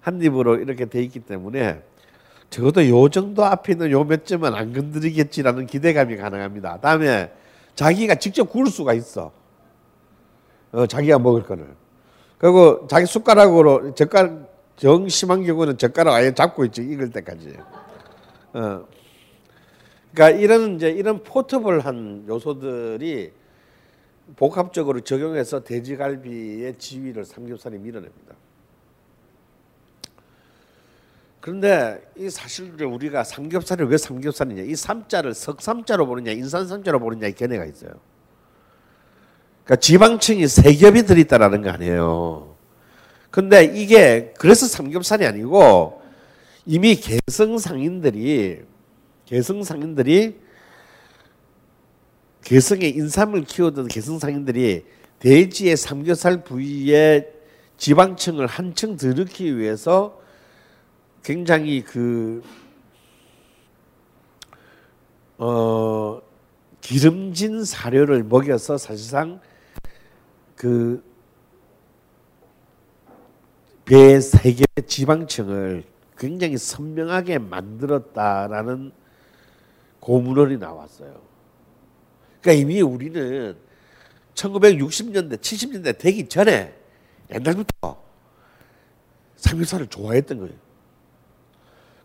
[0.00, 1.82] 한 입으로 이렇게 돼 있기 때문에
[2.48, 6.80] 적어도 요 정도 앞에 있는 요 몇 점은 안 건드리겠지라는 기대감이 가능합니다.
[6.80, 7.30] 다음에
[7.74, 9.32] 자기가 직접 구울 수가 있어.
[10.72, 11.66] 어, 자기가 먹을 거를.
[12.38, 17.54] 그리고 자기 숟가락으로 젓가락 정 심한 경우는 젓가락 아예 잡고 있지 익을 때까지.
[18.54, 18.84] 어.
[20.18, 23.30] 그러니까 이런 이제 이런 포터블한 요소들이
[24.34, 28.34] 복합적으로 적용해서 돼지갈비의 지위를 삼겹살이 밀어냅니다.
[31.40, 37.64] 그런데 이 사실 우리가 삼겹살을 왜 삼겹살이냐 이 삼자를 석삼자로 보느냐 인산삼자로 보느냐 이 견해가
[37.64, 37.92] 있어요.
[39.62, 42.56] 그러니까 지방층이 세 겹이 들어있다라는 거 아니에요.
[43.30, 46.02] 근데 이게 그래서 삼겹살이 아니고
[46.66, 48.66] 이미 개성 상인들이
[49.28, 50.40] 개성 상인들이
[52.44, 54.86] 개성의 인삼을 키우던 개성 상인들이
[55.18, 57.30] 돼지의 삼겹살 부위의
[57.76, 60.18] 지방층을 한층 더 넣기 위해서
[61.22, 62.42] 굉장히 그
[65.36, 66.22] 어,
[66.80, 69.42] 기름진 사료를 먹여서 사실상
[70.56, 71.04] 그
[73.84, 75.84] 배의 세계 지방층을
[76.16, 78.92] 굉장히 선명하게 만들었다라는
[80.00, 81.20] 고문원이 나왔어요.
[82.40, 83.56] 그러니까 이미 우리는
[84.34, 86.74] 1960년대, 70년대 되기 전에
[87.32, 88.00] 옛날부터
[89.36, 90.54] 삼겹살을 좋아했던 거예요.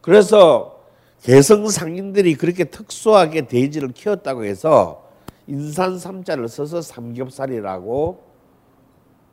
[0.02, 0.84] 그래서
[1.22, 5.10] 개성 상인들이 그렇게 특수하게 돼지를 키웠다고 해서
[5.48, 8.24] 인산 삼자를 써서 삼겹살이라고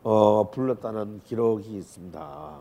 [0.03, 2.61] 어, 불렀다는 기록이 있습니다.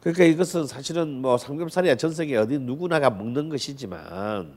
[0.00, 4.54] 그러니까 이것은 사실은 뭐 삼겹살이야 전 세계 어디 누구나가 먹는 것이지만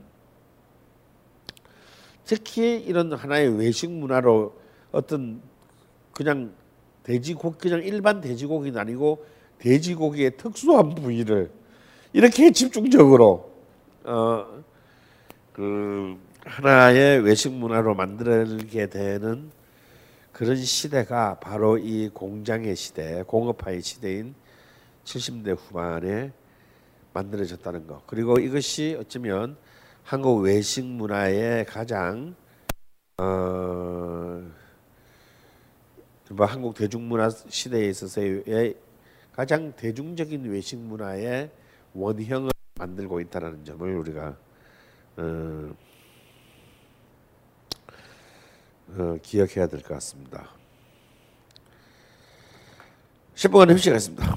[2.24, 4.54] 특히 이런 하나의 외식 문화로
[4.92, 5.40] 어떤
[6.12, 6.52] 그냥
[7.02, 9.24] 돼지고기 그냥 일반 돼지고기는 아니고
[9.58, 11.50] 돼지고기의 특수한 부위를
[12.12, 13.52] 이렇게 집중적으로
[14.04, 14.64] 어
[15.54, 19.52] 그 하나의 외식 문화로 만들게 되는
[20.32, 24.34] 그런 시대가 바로 이 공장의 시대, 공업화의 시대인
[25.04, 26.32] 70대 후반에
[27.12, 28.02] 만들어졌다는 거.
[28.06, 29.56] 그리고 이것이 어쩌면
[30.04, 32.34] 한국 외식 문화의 가장
[33.16, 33.24] 어,
[36.30, 38.76] 뭐 한국 대중문화 시대에 있어서의
[39.32, 41.50] 가장 대중적인 외식 문화의
[41.94, 44.36] 원형을 만들고 있다는 점을 우리가
[45.16, 45.74] 어,
[48.88, 50.50] 어, 기억해야 될 것 같습니다.
[53.34, 54.36] 10분간 휴식하겠습니다.